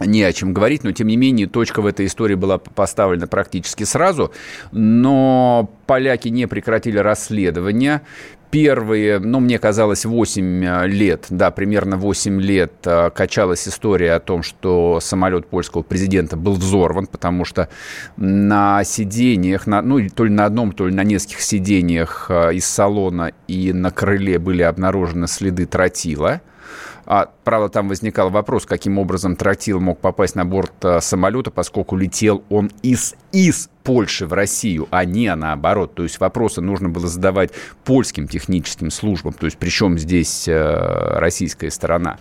не 0.00 0.22
о 0.22 0.32
чем 0.32 0.52
говорить, 0.52 0.84
но 0.84 0.92
тем 0.92 1.06
не 1.06 1.16
менее 1.16 1.46
точка 1.46 1.80
в 1.80 1.86
этой 1.86 2.06
истории 2.06 2.34
была 2.34 2.58
поставлена 2.58 3.26
практически 3.26 3.84
сразу, 3.84 4.32
но 4.72 5.70
поляки 5.86 6.28
не 6.28 6.46
прекратили 6.46 6.98
расследование, 6.98 8.02
первые, 8.50 9.18
ну, 9.18 9.40
мне 9.40 9.58
казалось, 9.58 10.04
8 10.04 10.64
э, 10.64 10.86
лет, 10.86 11.26
да, 11.30 11.50
примерно 11.50 11.96
8 11.96 12.40
лет 12.40 12.72
э, 12.84 13.10
качалась 13.10 13.66
история 13.68 14.14
о 14.14 14.20
том, 14.20 14.42
что 14.42 15.00
самолет 15.00 15.46
польского 15.46 15.82
президента 15.82 16.36
был 16.36 16.54
взорван, 16.54 17.06
потому 17.06 17.44
что 17.44 17.68
на 18.16 18.82
сиденьях, 18.84 19.66
на, 19.66 19.82
ну, 19.82 20.08
то 20.08 20.24
ли 20.24 20.30
на 20.30 20.44
одном, 20.44 20.72
то 20.72 20.86
ли 20.86 20.94
на 20.94 21.04
нескольких 21.04 21.40
сиденьях 21.40 22.26
э, 22.28 22.54
из 22.54 22.66
салона 22.66 23.32
и 23.48 23.72
на 23.72 23.90
крыле 23.90 24.38
были 24.38 24.62
обнаружены 24.62 25.26
следы 25.26 25.66
тротила. 25.66 26.40
А, 27.06 27.30
правда, 27.44 27.68
там 27.68 27.88
возникал 27.88 28.30
вопрос, 28.30 28.66
каким 28.66 28.98
образом 28.98 29.36
тротил 29.36 29.80
мог 29.80 30.00
попасть 30.00 30.34
на 30.34 30.44
борт 30.44 30.72
а, 30.84 31.00
самолета, 31.00 31.52
поскольку 31.52 31.96
летел 31.96 32.42
он 32.48 32.70
из, 32.82 33.14
из 33.30 33.70
Польши 33.84 34.26
в 34.26 34.32
Россию, 34.32 34.88
а 34.90 35.04
не 35.04 35.32
наоборот. 35.34 35.94
То 35.94 36.02
есть 36.02 36.18
вопросы 36.18 36.60
нужно 36.60 36.88
было 36.88 37.06
задавать 37.06 37.52
польским 37.84 38.26
техническим 38.26 38.90
службам. 38.90 39.32
То 39.34 39.46
есть 39.46 39.56
причем 39.56 39.98
здесь 39.98 40.48
а, 40.48 41.20
российская 41.20 41.70
сторона. 41.70 42.18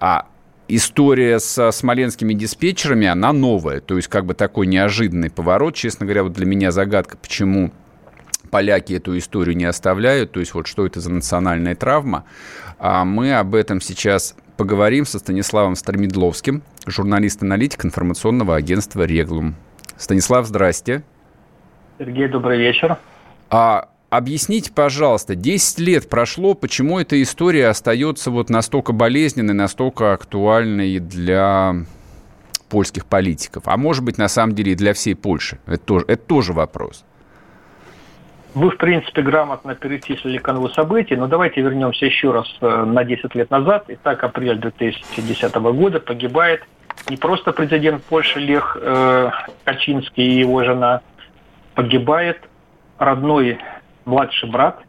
А 0.00 0.26
история 0.66 1.38
с 1.38 1.70
смоленскими 1.70 2.34
диспетчерами, 2.34 3.06
она 3.06 3.32
новая. 3.32 3.80
То 3.80 3.96
есть 3.96 4.08
как 4.08 4.26
бы 4.26 4.34
такой 4.34 4.66
неожиданный 4.66 5.30
поворот. 5.30 5.76
Честно 5.76 6.04
говоря, 6.04 6.24
вот 6.24 6.32
для 6.32 6.46
меня 6.46 6.72
загадка, 6.72 7.16
почему 7.16 7.70
поляки 8.46 8.94
эту 8.94 9.16
историю 9.18 9.56
не 9.56 9.64
оставляют, 9.64 10.32
то 10.32 10.40
есть 10.40 10.54
вот 10.54 10.66
что 10.66 10.86
это 10.86 11.00
за 11.00 11.10
национальная 11.10 11.74
травма. 11.74 12.24
А 12.78 13.04
мы 13.04 13.34
об 13.34 13.54
этом 13.54 13.80
сейчас 13.80 14.36
поговорим 14.56 15.06
со 15.06 15.18
Станиславом 15.18 15.76
Стромедловским, 15.76 16.62
журналист-аналитик 16.86 17.84
информационного 17.84 18.56
агентства 18.56 19.02
«Реглум». 19.02 19.54
Станислав, 19.96 20.46
здрасте. 20.46 21.02
Сергей, 21.98 22.28
добрый 22.28 22.58
вечер. 22.58 22.98
А 23.48 23.88
объясните, 24.10 24.72
пожалуйста, 24.72 25.34
10 25.34 25.78
лет 25.78 26.08
прошло, 26.08 26.54
почему 26.54 26.98
эта 26.98 27.20
история 27.22 27.68
остается 27.68 28.30
вот 28.30 28.50
настолько 28.50 28.92
болезненной, 28.92 29.54
настолько 29.54 30.12
актуальной 30.12 30.98
для 30.98 31.76
польских 32.68 33.06
политиков, 33.06 33.62
а 33.66 33.76
может 33.76 34.04
быть, 34.04 34.18
на 34.18 34.28
самом 34.28 34.54
деле, 34.54 34.72
и 34.72 34.74
для 34.74 34.92
всей 34.92 35.14
Польши? 35.14 35.58
Это 35.66 35.78
тоже, 35.78 36.04
это 36.08 36.22
тоже 36.22 36.52
вопрос. 36.52 37.04
Вы, 38.56 38.70
в 38.70 38.78
принципе, 38.78 39.20
грамотно 39.20 39.74
перечислили 39.74 40.38
канву 40.38 40.70
событий, 40.70 41.14
но 41.14 41.26
давайте 41.26 41.60
вернемся 41.60 42.06
еще 42.06 42.32
раз 42.32 42.46
э, 42.62 42.84
на 42.84 43.04
10 43.04 43.34
лет 43.34 43.50
назад. 43.50 43.84
Итак, 43.88 44.24
апрель 44.24 44.56
2010 44.56 45.54
года 45.56 46.00
погибает 46.00 46.62
не 47.10 47.18
просто 47.18 47.52
президент 47.52 48.02
Польши 48.04 48.40
Лех 48.40 48.78
э, 48.80 49.30
Качинский 49.64 50.24
и 50.24 50.38
его 50.38 50.64
жена, 50.64 51.02
погибает 51.74 52.48
родной 52.96 53.58
младший 54.06 54.48
брат 54.48 54.80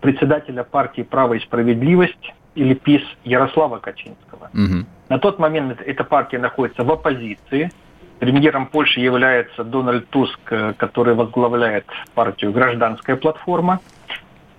председателя 0.00 0.64
партии 0.64 1.02
«Право 1.02 1.34
и 1.34 1.40
справедливость» 1.40 2.32
или 2.54 2.72
ПИС 2.72 3.02
Ярослава 3.24 3.76
Качинского. 3.76 4.48
Угу. 4.54 4.86
На 5.10 5.18
тот 5.18 5.38
момент 5.38 5.82
эта 5.84 6.02
партия 6.02 6.38
находится 6.38 6.82
в 6.82 6.90
оппозиции– 6.90 7.70
Премьером 8.20 8.66
Польши 8.66 9.00
является 9.00 9.64
Дональд 9.64 10.06
Туск, 10.10 10.38
э, 10.50 10.74
который 10.76 11.14
возглавляет 11.14 11.86
партию 12.14 12.52
«Гражданская 12.52 13.16
платформа». 13.16 13.80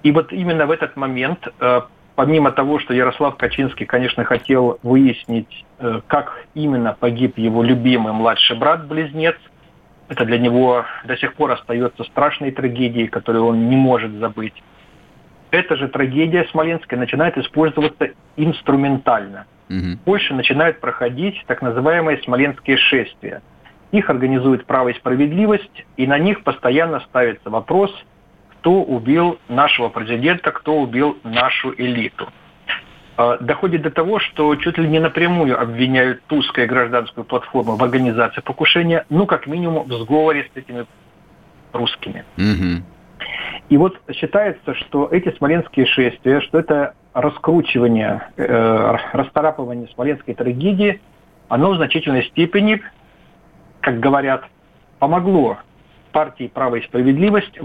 И 0.02 0.12
вот 0.12 0.34
именно 0.34 0.65
в 0.65 0.71
этот 0.71 0.97
момент, 0.97 1.47
э, 1.60 1.82
помимо 2.15 2.52
того, 2.52 2.80
что 2.80 2.95
Ярослав 2.95 3.38
Качинский, 3.38 3.86
конечно, 3.86 4.24
хотел 4.24 4.80
выяснить, 4.82 5.63
э, 5.78 6.02
как 6.08 6.47
именно 6.56 6.97
погиб 7.00 7.38
его 7.38 7.62
любимый 7.62 8.13
младший 8.13 8.58
брат-близнец, 8.58 9.38
это 10.10 10.26
для 10.26 10.39
него 10.39 10.86
до 11.06 11.15
сих 11.17 11.36
пор 11.36 11.52
остается 11.52 12.04
страшной 12.06 12.50
трагедией, 12.50 13.08
которую 13.08 13.45
он 13.45 13.69
не 13.69 13.76
может 13.76 14.12
забыть. 14.13 14.56
Эта 15.52 15.76
же 15.76 15.88
трагедия 15.88 16.47
смоленская 16.50 16.97
начинает 16.97 17.38
использоваться 17.38 18.10
инструментально. 18.38 19.45
Угу. 19.69 19.78
В 19.78 20.00
Польше 20.00 20.34
начинают 20.34 20.80
проходить 20.80 21.43
так 21.45 21.62
называемые 21.62 22.17
смоленские 22.24 22.78
шествия– 22.78 23.43
их 23.91 24.10
организует 24.10 24.65
право 24.65 24.89
и 24.89 24.93
справедливость, 24.93 25.86
и 25.97 26.08
на 26.08 26.17
них 26.17 26.43
постоянно 26.43 27.01
ставится 27.01 27.49
вопрос, 27.49 27.91
кто 28.49 28.82
убил 28.84 29.39
нашего 29.49 29.89
президента, 29.89 30.51
кто 30.51 30.80
убил 30.80 31.17
нашу 31.23 31.73
элиту. 31.77 32.30
А, 33.17 33.38
доходит 33.38 33.82
до 33.82 33.91
того, 33.91 34.19
что 34.19 34.56
чуть 34.56 34.77
ли 34.77 34.88
не 34.88 34.99
напрямую 34.99 35.60
обвиняют 35.60 36.23
Тускую 36.27 36.67
гражданскую 36.67 37.25
платформу 37.25 37.75
в 37.75 37.84
организации 37.84 38.41
покушения, 38.41 39.06
ну, 39.10 39.25
как 39.25 39.47
минимум, 39.47 39.88
в 39.88 39.93
сговоре 39.93 40.49
с 40.54 40.58
этими 40.58 40.86
русскими. 41.73 42.23
Угу. 42.38 42.84
И 43.69 43.77
вот 43.77 43.99
считается, 44.13 44.73
что 44.75 45.08
эти 45.12 45.36
смоленские 45.36 45.86
шествия, 45.86 46.41
что 46.41 46.60
это 46.60 46.93
раскручивание, 47.13 48.30
э, 48.38 48.95
расторапывание 49.13 49.88
смоленской 49.93 50.34
трагедии, 50.34 51.01
оно 51.49 51.71
в 51.71 51.75
значительной 51.75 52.23
степени 52.23 52.82
как 53.82 54.00
говорят, 54.00 54.46
помогло 55.00 55.58
партии 56.12 56.52
«Право 56.54 56.76
и 56.76 56.84
справедливость» 56.84 57.58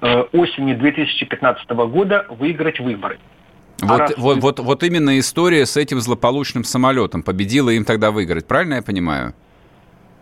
э, 0.00 0.20
осени 0.32 0.74
2015 0.74 1.68
года 1.70 2.26
выиграть 2.28 2.80
выборы. 2.80 3.18
А 3.82 3.86
вот, 3.86 3.98
раз... 3.98 4.14
вот, 4.16 4.38
вот, 4.38 4.58
вот 4.60 4.82
именно 4.82 5.18
история 5.18 5.66
с 5.66 5.76
этим 5.76 6.00
злополучным 6.00 6.64
самолетом 6.64 7.22
победила 7.22 7.70
им 7.70 7.84
тогда 7.84 8.10
выиграть, 8.10 8.46
правильно 8.46 8.74
я 8.74 8.82
понимаю? 8.82 9.34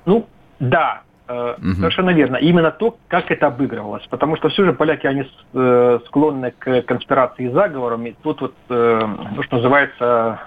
Ну, 0.07 0.27
да, 0.61 1.03
угу. 1.29 1.75
совершенно 1.75 2.11
верно. 2.11 2.37
Именно 2.37 2.71
то, 2.71 2.97
как 3.09 3.31
это 3.31 3.49
обыгрывалось. 3.49 4.07
Потому 4.09 4.37
что 4.37 4.49
все 4.49 4.65
же 4.65 4.73
поляки, 4.73 5.07
они 5.07 5.25
э, 5.53 5.99
склонны 6.07 6.53
к 6.59 6.83
конспирации 6.83 7.47
и 7.47 7.51
заговорам. 7.51 8.07
И 8.07 8.15
тут 8.23 8.41
вот, 8.41 8.55
э, 8.69 9.01
то, 9.37 9.43
что 9.43 9.57
называется, 9.57 10.41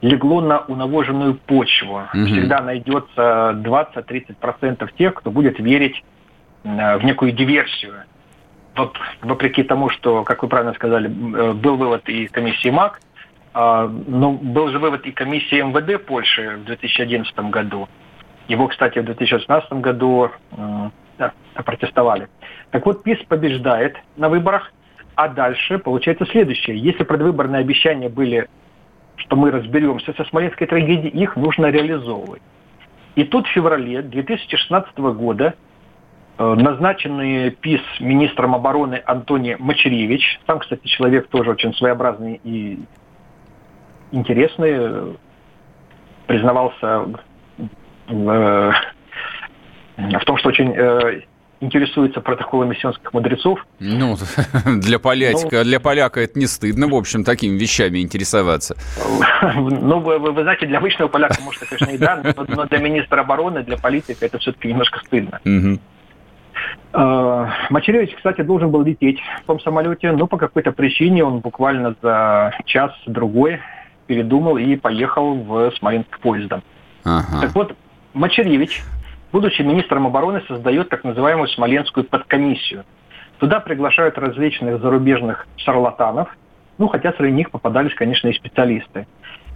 легло 0.00 0.40
на 0.40 0.60
унавоженную 0.60 1.34
почву. 1.34 2.02
Угу. 2.14 2.26
Всегда 2.26 2.60
найдется 2.60 3.52
20-30% 3.56 4.88
тех, 4.96 5.14
кто 5.14 5.30
будет 5.30 5.58
верить 5.58 6.02
в 6.64 7.00
некую 7.02 7.32
диверсию. 7.32 7.94
Вот, 8.76 8.96
вопреки 9.22 9.62
тому, 9.62 9.88
что, 9.88 10.22
как 10.22 10.42
вы 10.42 10.48
правильно 10.48 10.72
сказали, 10.74 11.08
был 11.08 11.76
вывод 11.76 12.08
и 12.08 12.26
комиссии 12.26 12.68
МАК, 12.68 13.00
а, 13.54 13.88
но 13.88 14.32
был 14.32 14.68
же 14.68 14.78
вывод 14.78 15.04
и 15.06 15.10
комиссии 15.10 15.60
МВД 15.60 16.04
Польши 16.04 16.58
в 16.58 16.64
2011 16.64 17.36
году. 17.50 17.88
Его, 18.46 18.68
кстати, 18.68 18.98
в 18.98 19.04
2016 19.04 19.72
году 19.74 20.30
да, 21.18 21.32
протестовали. 21.64 22.28
Так 22.70 22.86
вот, 22.86 23.02
ПИС 23.02 23.18
побеждает 23.28 23.96
на 24.16 24.28
выборах, 24.28 24.72
а 25.14 25.28
дальше 25.28 25.78
получается 25.78 26.24
следующее. 26.26 26.78
Если 26.78 27.02
предвыборные 27.02 27.60
обещания 27.60 28.08
были, 28.08 28.48
что 29.18 29.36
мы 29.36 29.50
разберемся 29.50 30.12
со 30.14 30.24
Смоленской 30.24 30.66
трагедией, 30.66 31.10
их 31.10 31.36
нужно 31.36 31.66
реализовывать. 31.66 32.42
И 33.16 33.24
тут 33.24 33.46
в 33.46 33.50
феврале 33.50 34.02
2016 34.02 34.96
года 34.98 35.54
э, 36.38 36.54
назначенный 36.54 37.50
ПИС 37.50 37.80
министром 38.00 38.54
обороны 38.54 39.02
Антоний 39.06 39.56
Мачеревич, 39.58 40.40
сам, 40.46 40.60
кстати, 40.60 40.86
человек 40.86 41.28
тоже 41.28 41.50
очень 41.50 41.74
своеобразный 41.74 42.40
и 42.44 42.78
интересный, 44.12 45.16
признавался 46.26 47.06
в, 48.06 48.74
в 49.96 50.24
том, 50.24 50.36
что 50.38 50.48
очень 50.48 50.72
э, 50.76 51.22
интересуется 51.60 52.20
протоколами 52.20 52.74
сионских 52.74 53.12
мудрецов. 53.12 53.64
Ну, 53.80 54.16
для 54.64 54.98
полячка, 54.98 55.58
ну, 55.58 55.64
для 55.64 55.80
поляка 55.80 56.20
это 56.20 56.38
не 56.38 56.46
стыдно, 56.46 56.88
в 56.88 56.94
общем, 56.94 57.24
такими 57.24 57.56
вещами 57.56 58.00
интересоваться. 58.00 58.76
Ну, 59.40 60.00
вы, 60.00 60.18
вы, 60.18 60.32
вы 60.32 60.42
знаете, 60.42 60.66
для 60.66 60.78
обычного 60.78 61.08
поляка, 61.08 61.40
может, 61.42 61.62
конечно, 61.64 61.90
и 61.90 61.98
да, 61.98 62.20
но, 62.36 62.44
но 62.48 62.64
для 62.66 62.78
министра 62.78 63.20
обороны, 63.20 63.62
для 63.62 63.76
политика 63.76 64.26
это 64.26 64.38
все-таки 64.38 64.68
немножко 64.68 64.98
стыдно. 65.04 65.40
Угу. 65.44 65.78
Мачеревич, 67.70 68.14
кстати, 68.16 68.40
должен 68.42 68.70
был 68.70 68.82
лететь 68.82 69.20
в 69.42 69.46
том 69.46 69.60
самолете, 69.60 70.12
но 70.12 70.26
по 70.26 70.36
какой-то 70.36 70.72
причине 70.72 71.24
он 71.24 71.38
буквально 71.38 71.94
за 72.02 72.52
час-другой 72.64 73.60
передумал 74.06 74.56
и 74.56 74.74
поехал 74.76 75.34
в 75.34 75.72
Смоленск 75.78 76.18
поездом. 76.18 76.62
Ага. 77.04 77.42
Так 77.42 77.54
вот, 77.54 77.76
Мачеревич, 78.14 78.82
будучи 79.32 79.62
министром 79.62 80.06
обороны, 80.06 80.42
создает 80.48 80.88
так 80.88 81.04
называемую 81.04 81.48
Смоленскую 81.48 82.04
подкомиссию. 82.04 82.84
Туда 83.38 83.60
приглашают 83.60 84.18
различных 84.18 84.80
зарубежных 84.80 85.46
шарлатанов, 85.56 86.28
ну, 86.78 86.88
хотя 86.88 87.12
среди 87.12 87.32
них 87.32 87.50
попадались, 87.50 87.94
конечно, 87.94 88.28
и 88.28 88.32
специалисты. 88.32 89.06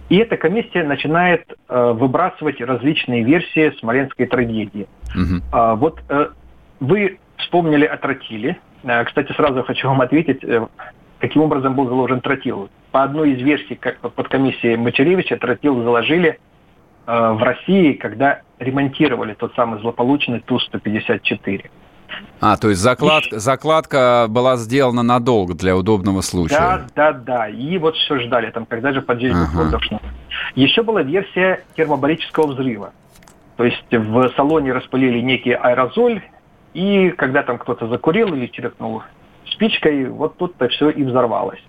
И 0.09 0.17
эта 0.17 0.37
комиссия 0.37 0.83
начинает 0.83 1.45
э, 1.69 1.91
выбрасывать 1.93 2.61
различные 2.61 3.23
версии 3.23 3.73
смоленской 3.79 4.27
трагедии. 4.27 4.87
Угу. 5.15 5.43
А, 5.51 5.75
вот 5.75 6.01
э, 6.09 6.27
вы 6.79 7.19
вспомнили 7.37 7.85
о 7.85 7.97
тротиле. 7.97 8.57
Э, 8.83 9.03
кстати, 9.05 9.31
сразу 9.33 9.63
хочу 9.63 9.87
вам 9.87 10.01
ответить, 10.01 10.43
э, 10.43 10.67
каким 11.19 11.43
образом 11.43 11.75
был 11.75 11.87
заложен 11.87 12.19
тротил. 12.21 12.69
По 12.91 13.03
одной 13.03 13.31
из 13.31 13.41
версий 13.41 13.75
как 13.75 13.97
под 13.99 14.27
комиссией 14.27 14.75
Мачеревича 14.75 15.37
тротил 15.37 15.81
заложили 15.81 16.39
в 17.05 17.43
России, 17.43 17.93
когда 17.93 18.41
ремонтировали 18.59 19.33
тот 19.33 19.53
самый 19.55 19.79
злополучный 19.81 20.39
Ту-154. 20.39 21.69
А, 22.39 22.57
то 22.57 22.69
есть 22.69 22.81
заклад, 22.81 23.23
и... 23.31 23.37
закладка 23.37 24.27
была 24.29 24.57
сделана 24.57 25.03
надолго 25.03 25.53
для 25.53 25.75
удобного 25.75 26.21
случая. 26.21 26.55
Да, 26.55 26.85
да, 26.95 27.13
да. 27.13 27.49
И 27.49 27.77
вот 27.77 27.95
все 27.95 28.19
ждали, 28.19 28.51
там, 28.51 28.65
когда 28.65 28.93
же 28.93 29.01
подъедет 29.01 29.37
ага. 29.37 29.69
должно. 29.69 29.99
Еще 30.55 30.83
была 30.83 31.01
версия 31.03 31.63
термобарического 31.75 32.47
взрыва. 32.47 32.91
То 33.55 33.63
есть 33.63 33.83
в 33.91 34.29
салоне 34.35 34.73
распылили 34.73 35.19
некий 35.19 35.53
аэрозоль, 35.53 36.21
и 36.73 37.09
когда 37.11 37.43
там 37.43 37.59
кто-то 37.59 37.87
закурил 37.87 38.33
или 38.33 38.47
чиркнул 38.47 39.03
спичкой, 39.51 40.05
вот 40.05 40.37
тут-то 40.37 40.67
все 40.69 40.89
и 40.89 41.03
взорвалось. 41.03 41.61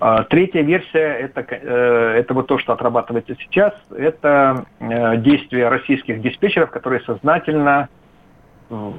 А, 0.00 0.24
третья 0.24 0.62
версия 0.62 0.98
это, 0.98 1.46
э, 1.48 2.16
это 2.18 2.34
вот 2.34 2.48
то, 2.48 2.58
что 2.58 2.72
отрабатывается 2.72 3.36
сейчас, 3.40 3.72
это 3.96 4.66
э, 4.80 5.16
действия 5.18 5.68
российских 5.68 6.20
диспетчеров, 6.20 6.70
которые 6.70 7.00
сознательно 7.02 7.88
э, 8.70 8.90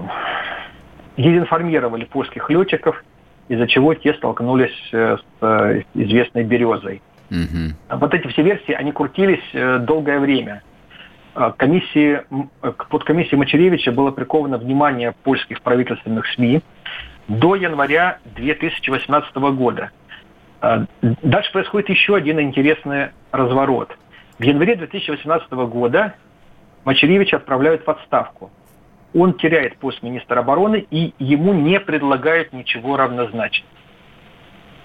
дезинформировали 1.18 2.06
польских 2.06 2.50
летчиков, 2.50 3.04
из-за 3.50 3.68
чего 3.68 3.94
те 3.94 4.14
столкнулись 4.16 4.76
с 4.92 5.84
известной 5.94 6.44
березой. 6.44 7.02
Угу. 7.30 8.00
Вот 8.00 8.14
эти 8.14 8.28
все 8.28 8.42
версии, 8.42 8.72
они 8.72 8.92
крутились 8.92 9.84
долгое 9.86 10.20
время. 10.20 10.64
А, 11.36 11.52
комиссии, 11.52 12.22
под 12.62 13.04
комиссией 13.04 13.38
Мачеревича 13.38 13.92
было 13.92 14.10
приковано 14.12 14.58
внимание 14.58 15.14
польских 15.24 15.62
правительственных 15.62 16.26
СМИ 16.34 16.62
до 17.28 17.56
января 17.56 18.20
2018 18.36 19.36
года– 19.36 19.92
дальше 21.02 21.52
происходит 21.52 21.90
еще 21.90 22.16
один 22.16 22.40
интересный 22.40 23.10
разворот. 23.32 23.96
В 24.40 24.44
январе 24.44 24.76
2018 24.76 25.52
года 25.52 26.16
Мачеревича 26.84 27.38
отправляют 27.38 27.86
в 27.86 27.90
отставку. 27.90 28.52
Он 29.14 29.34
теряет 29.34 29.78
пост 29.78 30.04
министра 30.04 30.40
обороны, 30.40 30.86
и 30.92 31.14
ему 31.20 31.54
не 31.54 31.80
предлагают 31.80 32.52
ничего 32.54 32.98
равнозначного. 32.98 33.70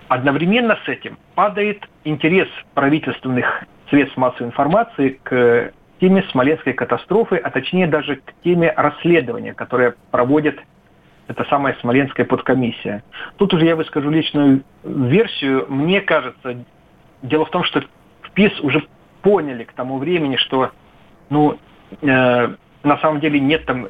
Одновременно 0.08 0.78
с 0.84 0.88
этим 0.88 1.18
падает 1.34 1.88
интерес 2.04 2.48
правительственных 2.74 3.64
средств 3.90 4.16
массовой 4.16 4.48
информации 4.48 5.20
к 5.22 5.72
теме 6.00 6.24
Смоленской 6.30 6.72
катастрофы, 6.72 7.36
а 7.36 7.50
точнее 7.50 7.86
даже 7.86 8.16
к 8.16 8.32
теме 8.42 8.72
расследования, 8.76 9.52
которое 9.52 9.94
проводит 10.10 10.58
это 11.30 11.44
самая 11.44 11.76
Смоленская 11.80 12.26
подкомиссия. 12.26 13.04
Тут 13.36 13.54
уже 13.54 13.64
я 13.64 13.76
выскажу 13.76 14.10
личную 14.10 14.64
версию. 14.82 15.64
Мне 15.68 16.00
кажется, 16.00 16.64
дело 17.22 17.44
в 17.44 17.50
том, 17.50 17.62
что 17.62 17.82
в 18.22 18.30
ПИС 18.32 18.58
уже 18.60 18.84
поняли 19.22 19.62
к 19.62 19.72
тому 19.72 19.98
времени, 19.98 20.34
что 20.34 20.72
ну, 21.28 21.56
э, 22.02 22.54
на 22.82 22.98
самом 22.98 23.20
деле 23.20 23.38
нет 23.38 23.64
там, 23.64 23.86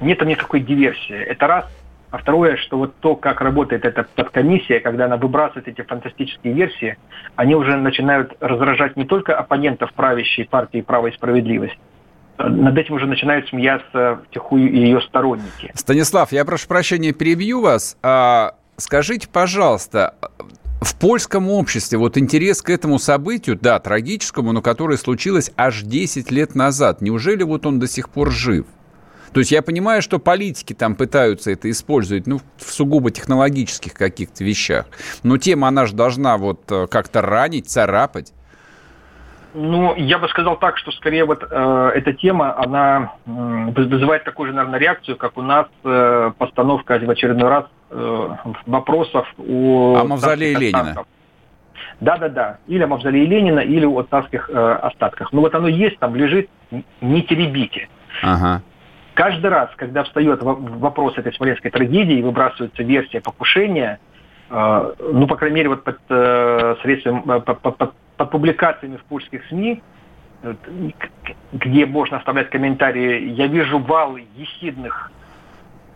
нет 0.00 0.18
там 0.18 0.28
никакой 0.28 0.60
диверсии. 0.60 1.14
Это 1.14 1.46
раз. 1.46 1.72
А 2.10 2.18
второе, 2.18 2.56
что 2.56 2.78
вот 2.78 2.94
то, 3.00 3.14
как 3.14 3.40
работает 3.40 3.84
эта 3.84 4.04
подкомиссия, 4.16 4.80
когда 4.80 5.04
она 5.04 5.16
выбрасывает 5.16 5.68
эти 5.68 5.82
фантастические 5.82 6.54
версии, 6.54 6.96
они 7.36 7.54
уже 7.54 7.76
начинают 7.76 8.32
раздражать 8.40 8.96
не 8.96 9.04
только 9.04 9.36
оппонентов 9.36 9.92
правящей 9.94 10.44
партии 10.44 10.80
«Право 10.80 11.08
и 11.08 11.12
справедливость», 11.12 11.78
над 12.38 12.76
этим 12.76 12.94
уже 12.94 13.06
начинают 13.06 13.48
смеяться 13.48 14.20
втихую 14.28 14.72
ее 14.72 15.00
сторонники. 15.02 15.70
Станислав, 15.74 16.32
я 16.32 16.44
прошу 16.44 16.68
прощения, 16.68 17.12
перебью 17.12 17.60
вас. 17.60 17.96
А, 18.02 18.54
скажите, 18.76 19.28
пожалуйста, 19.28 20.14
в 20.80 20.98
польском 20.98 21.48
обществе 21.48 21.98
вот 21.98 22.18
интерес 22.18 22.60
к 22.62 22.70
этому 22.70 22.98
событию, 22.98 23.58
да, 23.60 23.78
трагическому, 23.78 24.52
но 24.52 24.62
которое 24.62 24.96
случилось 24.98 25.50
аж 25.56 25.82
10 25.82 26.30
лет 26.30 26.54
назад, 26.54 27.00
неужели 27.00 27.42
вот 27.42 27.66
он 27.66 27.78
до 27.78 27.88
сих 27.88 28.08
пор 28.10 28.30
жив? 28.30 28.66
То 29.32 29.40
есть 29.40 29.50
я 29.50 29.62
понимаю, 29.62 30.00
что 30.00 30.20
политики 30.20 30.74
там 30.74 30.94
пытаются 30.94 31.50
это 31.50 31.68
использовать, 31.68 32.28
ну, 32.28 32.40
в 32.56 32.72
сугубо 32.72 33.10
технологических 33.10 33.92
каких-то 33.92 34.44
вещах. 34.44 34.86
Но 35.24 35.38
тема, 35.38 35.68
она 35.68 35.86
же 35.86 35.94
должна 35.94 36.38
вот 36.38 36.70
э, 36.70 36.86
как-то 36.88 37.20
ранить, 37.20 37.68
царапать. 37.68 38.32
Ну, 39.54 39.94
я 39.96 40.18
бы 40.18 40.28
сказал 40.28 40.56
так, 40.56 40.76
что 40.78 40.90
скорее 40.90 41.24
вот 41.24 41.46
э, 41.48 41.90
эта 41.94 42.12
тема, 42.12 42.58
она 42.58 43.12
э, 43.24 43.30
вызывает 43.30 44.24
такую 44.24 44.48
же, 44.48 44.54
наверное, 44.54 44.80
реакцию, 44.80 45.16
как 45.16 45.38
у 45.38 45.42
нас 45.42 45.66
э, 45.84 46.32
постановка 46.36 46.98
в 46.98 47.08
очередной 47.08 47.48
раз 47.48 47.64
э, 47.90 48.28
вопросов 48.66 49.32
о... 49.38 49.98
О 50.00 50.04
мавзолее 50.04 50.58
Ленина. 50.58 51.04
Да-да-да. 52.00 52.58
Или 52.66 52.82
о 52.82 52.88
мавзолее 52.88 53.26
Ленина, 53.26 53.60
или 53.60 53.86
о 53.86 54.02
царских 54.02 54.50
э, 54.50 54.72
остатках. 54.82 55.32
Ну 55.32 55.40
вот 55.42 55.54
оно 55.54 55.68
есть, 55.68 56.00
там 56.00 56.16
лежит, 56.16 56.50
не 57.00 57.22
теребите. 57.22 57.88
Ага. 58.22 58.60
Каждый 59.14 59.46
раз, 59.46 59.70
когда 59.76 60.02
встает 60.02 60.42
вопрос 60.42 61.16
этой 61.16 61.32
смоленской 61.32 61.70
трагедии 61.70 62.18
и 62.18 62.22
выбрасывается 62.22 62.82
версия 62.82 63.20
покушения, 63.20 64.00
э, 64.50 64.92
ну, 65.12 65.28
по 65.28 65.36
крайней 65.36 65.56
мере, 65.56 65.68
вот 65.68 65.84
под 65.84 66.00
э, 66.08 66.74
средством, 66.82 67.30
э, 67.30 67.40
под, 67.40 67.60
под, 67.60 67.92
под 68.16 68.30
публикациями 68.30 68.96
в 68.96 69.04
польских 69.04 69.44
СМИ, 69.46 69.82
где 71.52 71.86
можно 71.86 72.18
оставлять 72.18 72.50
комментарии, 72.50 73.30
я 73.30 73.46
вижу 73.46 73.78
вал 73.78 74.16
ехидных 74.36 75.10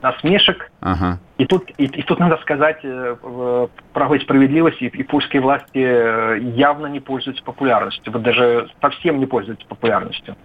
насмешек. 0.01 0.71
Ага. 0.81 1.19
И, 1.39 1.45
тут, 1.45 1.71
и, 1.77 1.85
и 1.85 2.03
тут 2.03 2.19
надо 2.19 2.37
сказать, 2.39 2.79
э, 2.83 3.69
право 3.93 4.14
и 4.14 4.21
справедливость 4.21 4.81
и, 4.81 4.87
и 4.87 5.03
польские 5.03 5.43
власти 5.43 5.79
э, 5.79 6.39
явно 6.41 6.87
не 6.87 7.01
пользуются 7.01 7.43
популярностью. 7.43 8.12
Вот 8.12 8.23
даже 8.23 8.71
совсем 8.81 9.19
не 9.19 9.27
пользуются 9.27 9.66
популярностью. 9.66 10.37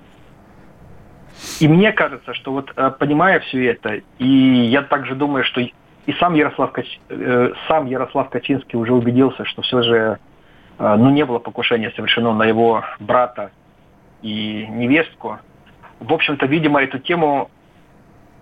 И 1.59 1.67
мне 1.67 1.91
кажется, 1.91 2.33
что 2.33 2.51
вот 2.51 2.71
э, 2.75 2.91
понимая 2.97 3.39
все 3.41 3.65
это, 3.67 4.01
и 4.17 4.27
я 4.27 4.81
также 4.81 5.15
думаю, 5.15 5.43
что 5.43 5.61
и 5.61 6.13
сам 6.19 6.33
Ярослав, 6.33 6.71
Кач... 6.71 6.99
Э, 7.09 7.53
сам 7.67 7.85
Ярослав 7.85 8.29
Качинский 8.29 8.77
уже 8.77 8.93
убедился, 8.93 9.45
что 9.45 9.61
все 9.61 9.81
же 9.83 10.19
ну, 10.79 11.09
не 11.09 11.25
было 11.25 11.39
покушения 11.39 11.91
совершено 11.91 12.33
на 12.33 12.43
его 12.43 12.83
брата 12.99 13.51
и 14.21 14.65
невестку. 14.69 15.39
В 15.99 16.11
общем-то, 16.13 16.45
видимо, 16.45 16.81
эту 16.81 16.99
тему 16.99 17.49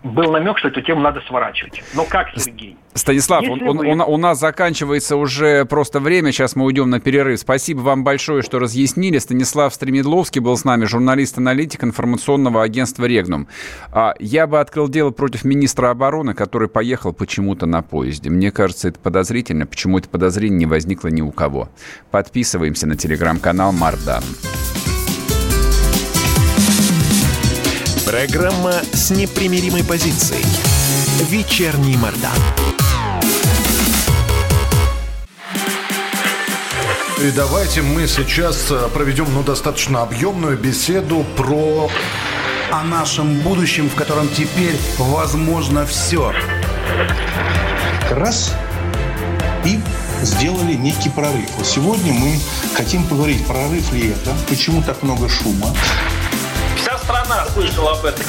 был 0.03 0.31
намек, 0.31 0.57
что 0.57 0.69
эту 0.69 0.81
тему 0.81 1.01
надо 1.01 1.21
сворачивать. 1.21 1.83
Но 1.93 2.05
как, 2.05 2.29
Сергей? 2.35 2.77
Станислав, 2.93 3.43
он, 3.47 3.61
он, 3.67 3.77
вы... 3.77 3.87
он, 3.87 4.01
у 4.01 4.17
нас 4.17 4.39
заканчивается 4.39 5.15
уже 5.15 5.65
просто 5.65 5.99
время, 5.99 6.31
сейчас 6.31 6.55
мы 6.55 6.65
уйдем 6.65 6.89
на 6.89 6.99
перерыв. 6.99 7.39
Спасибо 7.39 7.79
вам 7.81 8.03
большое, 8.03 8.41
что 8.41 8.59
разъяснили. 8.59 9.17
Станислав 9.17 9.73
Стремедловский 9.73 10.41
был 10.41 10.57
с 10.57 10.65
нами, 10.65 10.85
журналист-аналитик 10.85 11.83
информационного 11.83 12.63
агентства 12.63 13.05
«Регнум». 13.05 13.47
А, 13.91 14.13
я 14.19 14.47
бы 14.47 14.59
открыл 14.59 14.89
дело 14.89 15.11
против 15.11 15.45
министра 15.45 15.89
обороны, 15.89 16.33
который 16.33 16.67
поехал 16.67 17.13
почему-то 17.13 17.65
на 17.65 17.81
поезде. 17.81 18.29
Мне 18.29 18.51
кажется, 18.51 18.89
это 18.89 18.99
подозрительно. 18.99 19.65
Почему 19.65 19.99
это 19.99 20.09
подозрение 20.09 20.59
не 20.59 20.65
возникло 20.65 21.07
ни 21.07 21.21
у 21.21 21.31
кого? 21.31 21.69
Подписываемся 22.09 22.87
на 22.87 22.97
телеграм-канал 22.97 23.71
«Мардан». 23.71 24.23
Программа 28.11 28.73
с 28.91 29.09
непримиримой 29.09 29.85
позицией. 29.85 30.43
Вечерний 31.29 31.95
Мордан. 31.95 32.35
И 37.23 37.31
давайте 37.31 37.81
мы 37.81 38.07
сейчас 38.07 38.69
э, 38.69 38.89
проведем 38.93 39.27
ну, 39.33 39.43
достаточно 39.43 40.01
объемную 40.01 40.57
беседу 40.57 41.25
про 41.37 41.89
о 42.69 42.83
нашем 42.83 43.39
будущем, 43.39 43.89
в 43.89 43.95
котором 43.95 44.27
теперь 44.27 44.75
возможно 44.97 45.85
все. 45.85 46.33
Раз 48.09 48.53
и 49.63 49.79
сделали 50.21 50.73
некий 50.73 51.09
прорыв. 51.09 51.49
Сегодня 51.63 52.11
мы 52.11 52.37
хотим 52.75 53.05
поговорить, 53.05 53.47
прорыв 53.47 53.93
ли 53.93 54.09
это, 54.09 54.35
почему 54.49 54.83
так 54.83 55.01
много 55.01 55.29
шума, 55.29 55.73
страна 57.23 57.45
слышала 57.53 57.91
об 57.91 58.05
этом. 58.05 58.25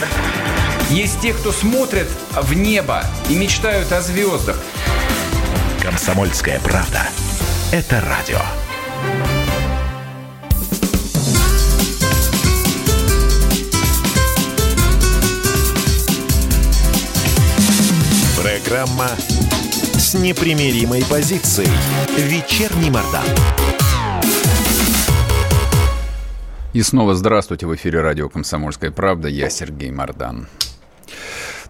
Есть 0.91 1.21
те, 1.21 1.33
кто 1.33 1.53
смотрят 1.53 2.09
в 2.33 2.55
небо 2.55 3.05
и 3.29 3.35
мечтают 3.35 3.91
о 3.93 4.01
звездах. 4.01 4.57
Комсомольская 5.81 6.61
правда. 6.61 7.03
Это 7.71 8.01
радио. 8.03 8.39
Программа 18.41 19.09
с 19.95 20.15
непримиримой 20.15 21.05
позицией. 21.05 21.71
Вечерний 22.19 22.91
Мордан. 22.91 23.25
И 26.73 26.81
снова 26.81 27.15
здравствуйте 27.15 27.67
в 27.67 27.75
эфире 27.75 28.01
радио 28.01 28.31
«Комсомольская 28.31 28.91
правда». 28.91 29.29
Я 29.29 29.51
Сергей 29.51 29.91
Мордан. 29.91 30.49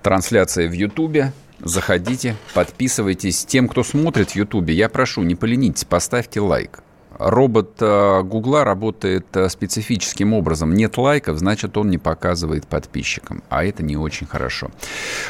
Трансляция 0.01 0.69
в 0.69 0.73
Ютубе. 0.73 1.33
Заходите, 1.59 2.37
подписывайтесь. 2.55 3.45
Тем, 3.45 3.67
кто 3.67 3.83
смотрит 3.83 4.31
в 4.31 4.37
Ютубе, 4.37 4.75
я 4.75 4.89
прошу, 4.89 5.23
не 5.23 5.35
поленитесь, 5.35 5.85
поставьте 5.85 6.41
лайк. 6.41 6.85
Робот 7.19 7.77
э, 7.81 8.23
Гугла 8.23 8.65
работает 8.65 9.27
э, 9.35 9.49
специфическим 9.49 10.33
образом. 10.33 10.75
Нет 10.75 10.97
лайков, 10.97 11.39
значит, 11.39 11.77
он 11.77 11.91
не 11.91 11.99
показывает 11.99 12.67
подписчикам. 12.67 13.43
А 13.49 13.65
это 13.65 13.83
не 13.83 13.97
очень 13.97 14.27
хорошо. 14.27 14.71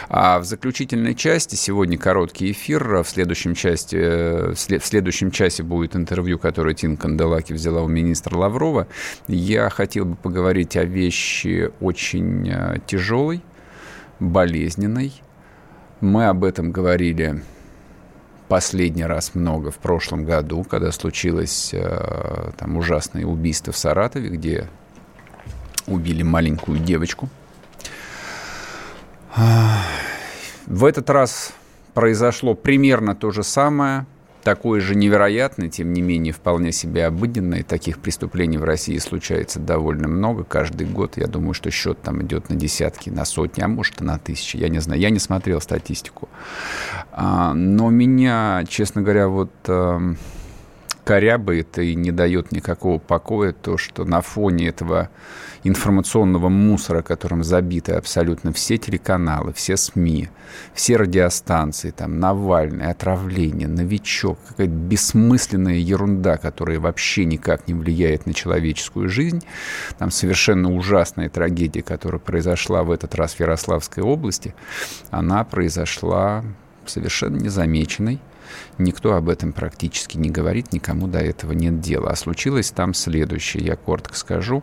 А 0.08 0.38
в 0.38 0.44
заключительной 0.44 1.14
части, 1.14 1.54
сегодня 1.54 1.98
короткий 1.98 2.52
эфир, 2.52 3.02
в 3.02 3.08
следующем, 3.08 3.54
части, 3.54 3.96
э, 3.96 4.52
в 4.54 4.84
следующем 4.86 5.30
часе 5.30 5.62
будет 5.62 5.96
интервью, 5.96 6.38
которое 6.38 6.74
Тин 6.74 6.96
Канделаки 6.96 7.52
взяла 7.52 7.82
у 7.82 7.88
министра 7.88 8.36
Лаврова. 8.36 8.86
Я 9.28 9.68
хотел 9.70 10.04
бы 10.04 10.16
поговорить 10.16 10.76
о 10.76 10.84
вещи 10.84 11.70
очень 11.80 12.52
тяжелой, 12.86 13.42
болезненной. 14.20 15.12
Мы 16.00 16.26
об 16.26 16.44
этом 16.44 16.72
говорили 16.72 17.42
последний 18.52 19.06
раз 19.06 19.34
много 19.34 19.70
в 19.70 19.78
прошлом 19.78 20.26
году, 20.26 20.62
когда 20.62 20.92
случилось 20.92 21.70
э, 21.72 22.50
там 22.58 22.76
ужасное 22.76 23.24
убийство 23.24 23.72
в 23.72 23.78
Саратове, 23.78 24.28
где 24.28 24.68
убили 25.86 26.22
маленькую 26.22 26.78
девочку. 26.78 27.30
В 30.66 30.84
этот 30.84 31.08
раз 31.08 31.54
произошло 31.94 32.54
примерно 32.54 33.14
то 33.14 33.30
же 33.30 33.42
самое 33.42 34.04
такое 34.42 34.80
же 34.80 34.94
невероятное, 34.94 35.68
тем 35.68 35.92
не 35.92 36.02
менее, 36.02 36.32
вполне 36.32 36.72
себе 36.72 37.06
обыденное. 37.06 37.62
Таких 37.62 37.98
преступлений 37.98 38.58
в 38.58 38.64
России 38.64 38.98
случается 38.98 39.58
довольно 39.60 40.08
много. 40.08 40.44
Каждый 40.44 40.86
год, 40.86 41.16
я 41.16 41.26
думаю, 41.26 41.54
что 41.54 41.70
счет 41.70 42.00
там 42.02 42.22
идет 42.22 42.50
на 42.50 42.56
десятки, 42.56 43.10
на 43.10 43.24
сотни, 43.24 43.62
а 43.62 43.68
может 43.68 44.00
и 44.00 44.04
на 44.04 44.18
тысячи. 44.18 44.56
Я 44.56 44.68
не 44.68 44.80
знаю, 44.80 45.00
я 45.00 45.10
не 45.10 45.18
смотрел 45.18 45.60
статистику. 45.60 46.28
А, 47.12 47.54
но 47.54 47.90
меня, 47.90 48.64
честно 48.68 49.02
говоря, 49.02 49.28
вот 49.28 49.52
эм, 49.66 50.18
корябает 51.04 51.78
и 51.78 51.94
не 51.94 52.10
дает 52.10 52.52
никакого 52.52 52.98
покоя 52.98 53.52
то, 53.52 53.76
что 53.76 54.04
на 54.04 54.20
фоне 54.20 54.68
этого 54.68 55.10
информационного 55.64 56.48
мусора, 56.48 57.02
которым 57.02 57.44
забиты 57.44 57.92
абсолютно 57.92 58.52
все 58.52 58.78
телеканалы, 58.78 59.52
все 59.52 59.76
СМИ, 59.76 60.28
все 60.74 60.96
радиостанции, 60.96 61.90
там, 61.90 62.18
Навальный, 62.18 62.90
отравление, 62.90 63.68
новичок, 63.68 64.38
какая-то 64.48 64.72
бессмысленная 64.72 65.76
ерунда, 65.76 66.36
которая 66.36 66.80
вообще 66.80 67.24
никак 67.24 67.68
не 67.68 67.74
влияет 67.74 68.26
на 68.26 68.34
человеческую 68.34 69.08
жизнь. 69.08 69.42
Там 69.98 70.10
совершенно 70.10 70.72
ужасная 70.72 71.28
трагедия, 71.28 71.82
которая 71.82 72.20
произошла 72.20 72.82
в 72.82 72.90
этот 72.90 73.14
раз 73.14 73.34
в 73.34 73.40
Ярославской 73.40 74.02
области, 74.02 74.54
она 75.10 75.44
произошла 75.44 76.44
совершенно 76.86 77.36
незамеченной 77.36 78.20
Никто 78.78 79.14
об 79.14 79.28
этом 79.28 79.52
практически 79.52 80.16
не 80.16 80.30
говорит, 80.30 80.72
никому 80.72 81.06
до 81.06 81.18
этого 81.18 81.52
нет 81.52 81.80
дела. 81.80 82.10
А 82.10 82.16
случилось 82.16 82.70
там 82.70 82.94
следующее, 82.94 83.64
я 83.64 83.76
коротко 83.76 84.16
скажу. 84.16 84.62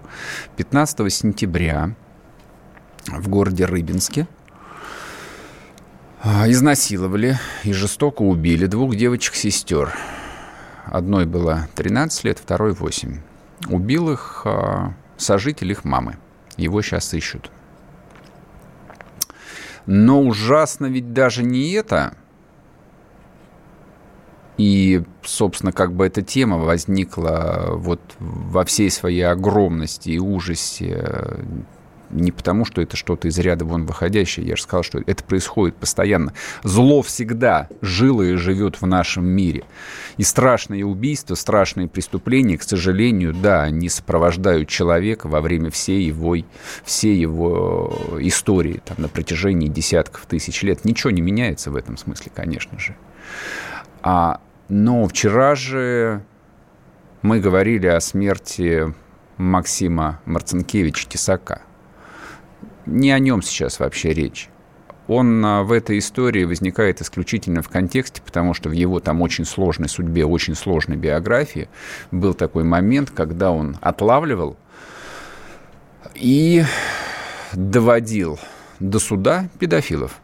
15 0.57 1.13
сентября 1.13 1.95
в 3.07 3.29
городе 3.29 3.65
Рыбинске 3.65 4.27
а, 6.21 6.49
изнасиловали 6.49 7.39
и 7.63 7.71
жестоко 7.71 8.23
убили 8.23 8.65
двух 8.65 8.95
девочек-сестер. 8.95 9.93
Одной 10.85 11.25
было 11.25 11.67
13 11.75 12.23
лет, 12.25 12.39
второй 12.39 12.73
8. 12.73 13.19
Убил 13.69 14.11
их 14.11 14.41
а, 14.45 14.93
сожитель 15.17 15.71
их 15.71 15.85
мамы. 15.85 16.17
Его 16.57 16.81
сейчас 16.81 17.13
ищут. 17.13 17.51
Но 19.85 20.21
ужасно 20.21 20.87
ведь 20.87 21.13
даже 21.13 21.43
не 21.43 21.71
это– 21.71 22.15
и, 24.59 25.03
собственно, 25.23 25.71
как 25.71 25.93
бы 25.93 26.05
эта 26.05 26.21
тема 26.21 26.57
возникла 26.57 27.67
вот 27.75 28.01
во 28.19 28.65
всей 28.65 28.91
своей 28.91 29.21
огромности 29.21 30.09
и 30.09 30.19
ужасе 30.19 31.45
не 32.09 32.33
потому, 32.33 32.65
что 32.65 32.81
это 32.81 32.97
что-то 32.97 33.29
из 33.29 33.39
ряда 33.39 33.63
вон 33.63 33.85
выходящее. 33.85 34.45
Я 34.45 34.57
же 34.57 34.63
сказал, 34.63 34.83
что 34.83 34.99
это 34.99 35.23
происходит 35.23 35.77
постоянно. 35.77 36.33
Зло 36.63 37.01
всегда 37.03 37.69
жило 37.81 38.21
и 38.21 38.33
живет 38.33 38.81
в 38.81 38.85
нашем 38.85 39.25
мире. 39.25 39.63
И 40.17 40.23
страшные 40.23 40.85
убийства, 40.85 41.35
страшные 41.35 41.87
преступления, 41.87 42.57
к 42.57 42.63
сожалению, 42.63 43.33
да, 43.33 43.63
они 43.63 43.87
сопровождают 43.87 44.67
человека 44.67 45.27
во 45.27 45.39
время 45.39 45.69
всей 45.71 46.03
его, 46.03 46.35
всей 46.83 47.15
его 47.15 47.97
истории 48.19 48.81
там, 48.83 48.97
на 48.99 49.07
протяжении 49.07 49.69
десятков 49.69 50.25
тысяч 50.25 50.63
лет. 50.63 50.83
Ничего 50.83 51.11
не 51.11 51.21
меняется 51.21 51.71
в 51.71 51.77
этом 51.77 51.95
смысле, 51.95 52.29
конечно 52.35 52.77
же. 52.77 52.97
А 54.01 54.41
но 54.69 55.07
вчера 55.07 55.55
же 55.55 56.23
мы 57.21 57.39
говорили 57.39 57.87
о 57.87 57.99
смерти 57.99 58.93
Максима 59.37 60.21
Марцинкевича 60.25 61.09
Тесака. 61.09 61.63
Не 62.85 63.11
о 63.11 63.19
нем 63.19 63.41
сейчас 63.41 63.79
вообще 63.79 64.13
речь. 64.13 64.49
Он 65.07 65.43
а, 65.43 65.63
в 65.63 65.71
этой 65.71 65.97
истории 65.97 66.43
возникает 66.43 67.01
исключительно 67.01 67.63
в 67.63 67.69
контексте, 67.69 68.21
потому 68.23 68.53
что 68.53 68.69
в 68.69 68.73
его 68.73 68.99
там 68.99 69.21
очень 69.21 69.43
сложной 69.43 69.89
судьбе, 69.89 70.23
очень 70.23 70.53
сложной 70.53 70.97
биографии 70.97 71.67
был 72.11 72.35
такой 72.35 72.63
момент, 72.63 73.09
когда 73.09 73.51
он 73.51 73.77
отлавливал 73.81 74.55
и 76.13 76.63
доводил 77.53 78.39
до 78.79 78.99
суда 78.99 79.49
педофилов. 79.57 80.19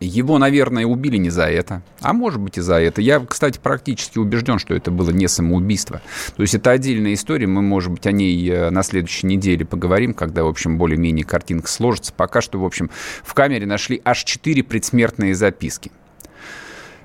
Его, 0.00 0.38
наверное, 0.38 0.86
убили 0.86 1.16
не 1.16 1.30
за 1.30 1.46
это, 1.46 1.82
а 2.00 2.12
может 2.12 2.40
быть 2.40 2.56
и 2.56 2.60
за 2.60 2.76
это. 2.76 3.02
Я, 3.02 3.18
кстати, 3.18 3.58
практически 3.60 4.18
убежден, 4.18 4.60
что 4.60 4.74
это 4.74 4.92
было 4.92 5.10
не 5.10 5.26
самоубийство. 5.26 6.00
То 6.36 6.42
есть 6.42 6.54
это 6.54 6.70
отдельная 6.70 7.14
история, 7.14 7.48
мы, 7.48 7.62
может 7.62 7.90
быть, 7.90 8.06
о 8.06 8.12
ней 8.12 8.48
э, 8.48 8.70
на 8.70 8.84
следующей 8.84 9.26
неделе 9.26 9.64
поговорим, 9.64 10.14
когда, 10.14 10.44
в 10.44 10.48
общем, 10.48 10.78
более-менее 10.78 11.24
картинка 11.24 11.68
сложится. 11.68 12.12
Пока 12.12 12.40
что, 12.40 12.60
в 12.60 12.64
общем, 12.64 12.90
в 13.24 13.34
камере 13.34 13.66
нашли 13.66 14.00
аж 14.04 14.22
четыре 14.22 14.62
предсмертные 14.62 15.34
записки. 15.34 15.90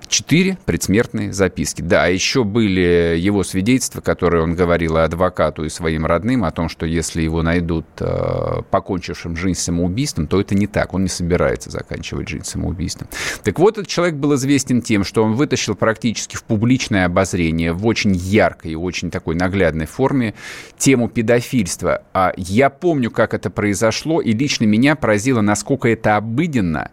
Четыре 0.07 0.57
предсмертные 0.65 1.33
записки. 1.33 1.81
Да, 1.81 2.03
а 2.03 2.07
еще 2.07 2.43
были 2.43 3.17
его 3.17 3.43
свидетельства, 3.43 4.01
которые 4.01 4.43
он 4.43 4.55
говорил 4.55 4.97
адвокату 4.97 5.63
и 5.63 5.69
своим 5.69 6.05
родным 6.05 6.43
о 6.43 6.51
том, 6.51 6.69
что 6.69 6.85
если 6.85 7.21
его 7.21 7.41
найдут 7.41 7.85
э, 7.99 8.61
покончившим 8.69 9.35
жизнь 9.35 9.59
самоубийством, 9.59 10.27
то 10.27 10.39
это 10.39 10.55
не 10.55 10.67
так. 10.67 10.93
Он 10.93 11.03
не 11.03 11.09
собирается 11.09 11.69
заканчивать 11.69 12.29
жизнь 12.29 12.45
самоубийством. 12.45 13.07
Так 13.43 13.59
вот, 13.59 13.77
этот 13.77 13.87
человек 13.87 14.15
был 14.15 14.35
известен 14.35 14.81
тем, 14.81 15.03
что 15.03 15.23
он 15.23 15.33
вытащил 15.33 15.75
практически 15.75 16.35
в 16.35 16.43
публичное 16.43 17.05
обозрение 17.05 17.73
в 17.73 17.85
очень 17.85 18.15
яркой 18.15 18.71
и 18.71 18.75
очень 18.75 19.09
такой 19.09 19.35
наглядной 19.35 19.85
форме 19.85 20.33
тему 20.77 21.09
педофильства. 21.09 22.03
А 22.13 22.33
я 22.37 22.69
помню, 22.69 23.09
как 23.09 23.33
это 23.33 23.49
произошло, 23.49 24.21
и 24.21 24.31
лично 24.33 24.65
меня 24.65 24.95
поразило, 24.95 25.41
насколько 25.41 25.87
это 25.87 26.17
обыденно 26.17 26.91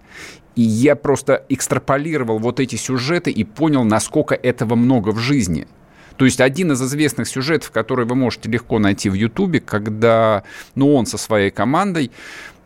и 0.57 0.63
я 0.63 0.97
просто 0.97 1.45
экстраполировал 1.49 2.39
вот 2.39 2.61
эти 2.61 2.77
сюжеты 2.77 3.31
и 3.31 3.45
понял, 3.45 3.85
насколько 3.85 4.35
этого 4.35 4.75
много 4.75 5.11
в 5.11 5.19
жизни. 5.19 5.67
То 6.17 6.27
есть 6.27 6.41
один 6.41 6.73
из 6.73 6.83
известных 6.83 7.29
сюжетов, 7.29 7.71
который 7.71 8.05
вы 8.05 8.15
можете 8.15 8.51
легко 8.51 8.79
найти 8.79 9.09
в 9.09 9.15
Ютубе, 9.15 9.61
когда 9.61 10.43
ну, 10.75 10.95
он 10.95 11.07
со 11.07 11.17
своей 11.17 11.51
командой, 11.51 12.11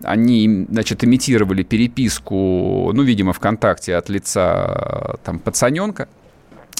они, 0.02 0.66
значит, 0.68 1.04
имитировали 1.04 1.62
переписку, 1.62 2.90
ну, 2.92 3.02
видимо, 3.02 3.32
ВКонтакте 3.32 3.94
от 3.94 4.08
лица 4.08 5.18
там 5.22 5.38
пацаненка, 5.38 6.08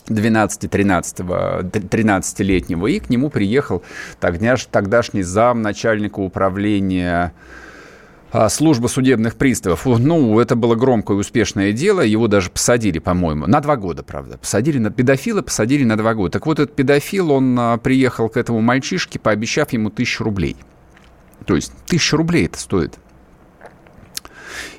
12-13-летнего, 0.09 2.89
и 2.89 2.99
к 2.99 3.09
нему 3.09 3.31
приехал 3.31 3.85
тогдашний 4.21 5.23
зам 5.23 5.63
начальника 5.63 6.19
управления 6.19 7.33
служба 8.49 8.89
судебных 8.89 9.37
приставов. 9.37 9.87
Ну, 9.87 10.41
это 10.41 10.57
было 10.57 10.75
громкое 10.75 11.17
и 11.17 11.21
успешное 11.21 11.73
дело. 11.73 12.01
Его 12.01 12.27
даже 12.27 12.51
посадили, 12.51 12.99
по-моему, 12.99 13.47
на 13.47 13.61
два 13.61 13.77
года, 13.77 14.03
правда. 14.03 14.39
Посадили 14.39 14.79
на 14.79 14.91
педофила, 14.91 15.43
посадили 15.43 15.85
на 15.85 15.97
два 15.97 16.15
года. 16.15 16.33
Так 16.33 16.47
вот, 16.47 16.59
этот 16.59 16.75
педофил, 16.75 17.31
он 17.31 17.57
а, 17.59 17.79
приехал 17.79 18.29
к 18.29 18.37
этому 18.37 18.61
мальчишке, 18.61 19.19
пообещав 19.19 19.73
ему 19.73 19.91
тысячу 19.91 20.25
рублей. 20.25 20.57
То 21.47 21.55
есть 21.55 21.73
тысяча 21.87 22.17
рублей 22.17 22.47
это 22.47 22.59
стоит. 22.59 22.99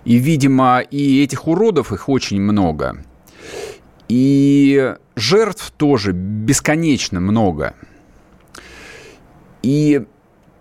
И, 0.03 0.17
видимо, 0.17 0.79
и 0.79 1.23
этих 1.23 1.47
уродов, 1.47 1.93
их 1.93 2.09
очень 2.09 2.41
много. 2.41 3.03
И 4.07 4.95
жертв 5.15 5.71
тоже 5.71 6.11
бесконечно 6.11 7.19
много. 7.19 7.73
И 9.61 10.05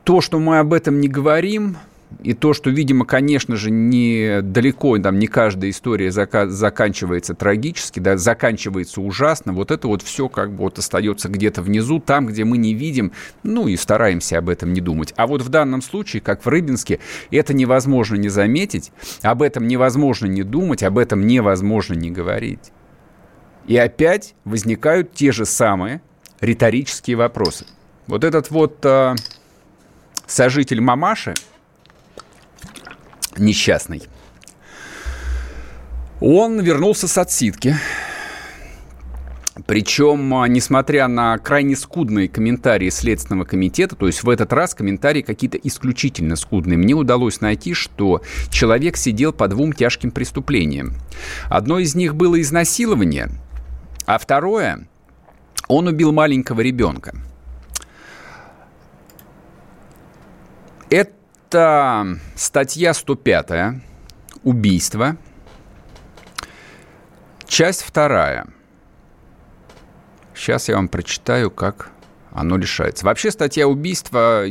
то, 0.05 0.21
что 0.21 0.39
мы 0.39 0.61
об 0.61 0.73
этом 0.73 1.01
не 1.01 1.09
говорим, 1.09 1.77
и 2.23 2.35
то, 2.35 2.53
что, 2.53 2.71
видимо, 2.71 3.05
конечно 3.05 3.57
же, 3.57 3.71
не 3.71 4.41
далеко, 4.43 4.99
там, 4.99 5.19
не 5.19 5.27
каждая 5.27 5.71
история 5.71 6.09
зака- 6.09 6.49
заканчивается 6.49 7.35
трагически, 7.35 8.01
да, 8.01 8.17
заканчивается 8.17 9.01
ужасно, 9.01 9.53
вот 9.53 9.71
это 9.71 9.89
вот 9.89 10.03
все 10.03 10.29
как 10.29 10.53
бы 10.53 10.59
вот 10.65 10.79
остается 10.79 11.29
где-то 11.29 11.63
внизу, 11.63 12.01
там, 12.01 12.27
где 12.27 12.45
мы 12.45 12.59
не 12.59 12.75
видим, 12.75 13.13
ну 13.43 13.69
и 13.69 13.77
стараемся 13.77 14.39
об 14.39 14.49
этом 14.49 14.73
не 14.73 14.81
думать. 14.81 15.13
А 15.17 15.27
вот 15.27 15.43
в 15.43 15.49
данном 15.49 15.83
случае, 15.83 16.21
как 16.21 16.45
в 16.45 16.49
Рыбинске, 16.49 17.01
это 17.31 17.55
невозможно 17.55 18.17
не 18.17 18.29
заметить, 18.29 18.93
об 19.23 19.43
этом 19.43 19.67
невозможно 19.67 20.27
не 20.27 20.43
думать, 20.43 20.83
об 20.83 20.99
этом 20.99 21.27
невозможно 21.27 21.95
не 21.95 22.11
говорить. 22.11 22.73
И 23.67 23.77
опять 23.77 24.35
возникают 24.45 25.15
те 25.15 25.33
же 25.33 25.47
самые 25.47 26.03
риторические 26.41 27.17
вопросы. 27.17 27.67
Вот 28.07 28.23
этот 28.23 28.51
вот 28.51 28.85
э, 28.85 29.15
сожитель 30.27 30.81
мамаши, 30.81 31.35
несчастный. 33.39 34.03
Он 36.21 36.61
вернулся 36.61 37.09
с 37.09 37.19
отсидки. 37.19 37.77
Причем, 39.67 40.35
а, 40.35 40.49
несмотря 40.49 41.07
на 41.07 41.39
крайне 41.39 41.77
скудные 41.77 42.29
комментарии 42.29 42.91
Следственного 42.91 43.45
комитета, 43.45 43.95
то 43.95 44.07
есть 44.07 44.25
в 44.25 44.29
этот 44.29 44.53
раз 44.53 44.75
комментарии 44.75 45.23
какие-то 45.23 45.59
исключительно 45.59 46.35
скудные, 46.35 46.77
мне 46.77 46.95
удалось 46.95 47.41
найти, 47.41 47.73
что 47.73 48.23
человек 48.51 48.97
сидел 48.97 49.33
по 49.33 49.47
двум 49.47 49.73
тяжким 49.73 50.11
преступлениям. 50.11 50.95
Одно 51.49 51.79
из 51.79 51.95
них 51.95 52.17
было 52.17 52.41
изнасилование, 52.41 53.31
а 54.07 54.19
второе– 54.19 54.89
он 55.69 55.87
убил 55.87 56.13
маленького 56.13 56.61
ребенка. 56.61 57.15
Это 60.91 61.13
это 61.45 62.19
статья 62.37 62.95
105 62.95 63.77
«Убийство». 64.43 65.17
Часть 67.47 67.83
вторая. 67.83 68.47
Сейчас 70.35 70.69
я 70.69 70.77
вам 70.77 70.89
прочитаю, 70.89 71.51
как 71.51 71.91
оно 72.33 72.57
решается. 72.57 73.07
Вообще 73.07 73.31
статья 73.31 73.69
убийства, 73.69 74.45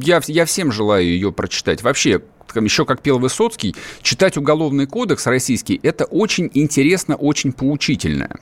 я, 0.00 0.20
я 0.26 0.44
всем 0.46 0.72
желаю 0.72 1.04
ее 1.04 1.30
прочитать. 1.32 1.82
Вообще, 1.82 2.22
еще 2.56 2.84
как 2.84 3.02
пел 3.02 3.18
Высоцкий, 3.18 3.76
читать 4.02 4.36
уголовный 4.36 4.86
кодекс 4.86 5.26
российский, 5.26 5.78
это 5.82 6.06
очень 6.06 6.50
интересно, 6.54 7.14
очень 7.14 7.52
поучительно. 7.52 8.36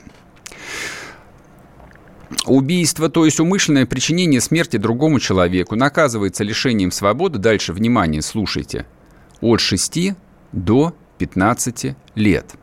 Убийство, 2.47 3.09
то 3.09 3.24
есть 3.24 3.41
умышленное 3.41 3.87
причинение 3.87 4.41
смерти 4.41 4.76
другому 4.76 5.20
человеку, 5.20 5.76
наказывается 5.76 6.45
лишением 6.45 6.91
свободы, 6.91 7.39
дальше, 7.39 7.72
внимание, 7.72 8.22
слушайте, 8.22 8.87
от 9.41 9.61
6 9.61 10.14
до 10.53 10.95
15 11.18 11.97
лет. 12.14 12.55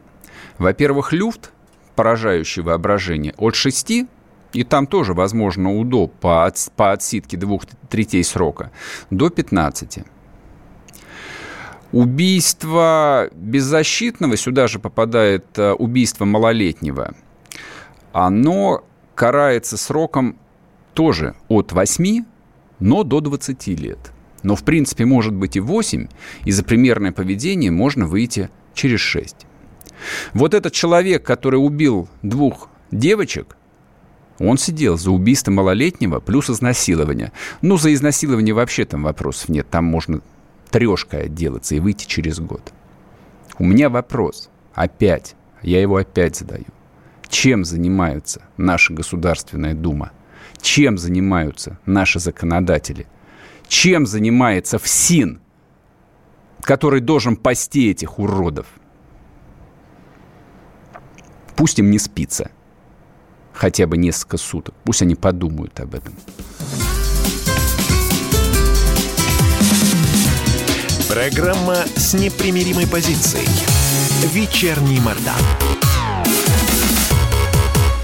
Во-первых, 0.58 1.14
люфт, 1.14 1.52
поражающий 1.96 2.62
воображение, 2.62 3.34
от 3.38 3.56
6 3.56 4.06
и 4.54 4.64
там 4.64 4.88
тоже, 4.88 5.14
возможно, 5.14 5.76
УДО 5.78 6.08
по, 6.08 6.46
от, 6.46 6.58
по 6.76 6.92
отсидке 6.92 7.38
двух 7.38 7.64
третей 7.90 8.24
срока, 8.24 8.72
до 9.12 9.30
15. 9.30 10.00
Убийство 11.92 13.30
беззащитного, 13.34 14.38
сюда 14.38 14.68
же 14.68 14.80
попадает 14.80 15.46
э, 15.58 15.72
убийство 15.72 16.26
малолетнего, 16.26 17.16
оно 18.12 18.84
карается 19.20 19.76
сроком 19.76 20.38
тоже 20.94 21.36
от 21.50 21.74
8, 21.74 22.24
но 22.80 23.04
до 23.04 23.20
20 23.20 23.68
лет. 23.68 24.14
Но, 24.44 24.56
в 24.56 24.64
принципе, 24.64 25.04
может 25.04 25.34
быть 25.34 25.58
и 25.58 25.60
8, 25.60 26.08
и 26.46 26.52
за 26.52 26.64
примерное 26.64 27.12
поведение 27.12 27.70
можно 27.70 28.08
выйти 28.08 28.50
через 28.74 29.02
6. 29.02 29.36
Вот 30.34 30.54
этот 30.54 30.72
человек, 30.72 31.26
который 31.26 31.58
убил 31.58 32.08
двух 32.22 32.70
девочек, 32.92 33.58
он 34.40 34.58
сидел 34.58 34.98
за 34.98 35.12
убийство 35.12 35.52
малолетнего 35.52 36.22
плюс 36.22 36.50
изнасилование. 36.50 37.34
Ну, 37.62 37.76
за 37.76 37.94
изнасилование 37.94 38.56
вообще 38.56 38.86
там 38.86 39.04
вопросов 39.04 39.50
нет. 39.50 39.68
Там 39.70 39.84
можно 39.84 40.22
трешкой 40.72 41.24
отделаться 41.24 41.76
и 41.76 41.82
выйти 41.82 42.06
через 42.06 42.40
год. 42.40 42.72
У 43.58 43.66
меня 43.66 43.90
вопрос. 43.90 44.50
Опять. 44.74 45.36
Я 45.62 45.82
его 45.82 45.98
опять 45.98 46.38
задаю. 46.38 46.68
Чем 47.30 47.64
занимается 47.64 48.42
наша 48.58 48.94
Государственная 48.94 49.74
Дума? 49.74 50.12
Чем 50.62 50.98
занимаются 50.98 51.80
наши 51.86 52.20
законодатели? 52.20 53.08
Чем 53.68 54.06
занимается 54.06 54.80
ФСИН, 54.80 55.40
который 56.62 57.02
должен 57.02 57.36
пасти 57.38 57.92
этих 57.92 58.20
уродов? 58.20 58.66
Пусть 61.56 61.80
им 61.80 61.92
не 61.92 62.00
спится 62.00 62.52
хотя 63.54 63.86
бы 63.86 63.98
несколько 63.98 64.38
суток. 64.38 64.74
Пусть 64.84 65.02
они 65.02 65.16
подумают 65.16 65.80
об 65.80 65.94
этом. 65.94 66.16
Программа 71.10 71.76
с 71.96 72.14
непримиримой 72.14 72.88
позицией. 72.88 73.48
Вечерний 74.34 75.00
Мордан. 75.00 75.69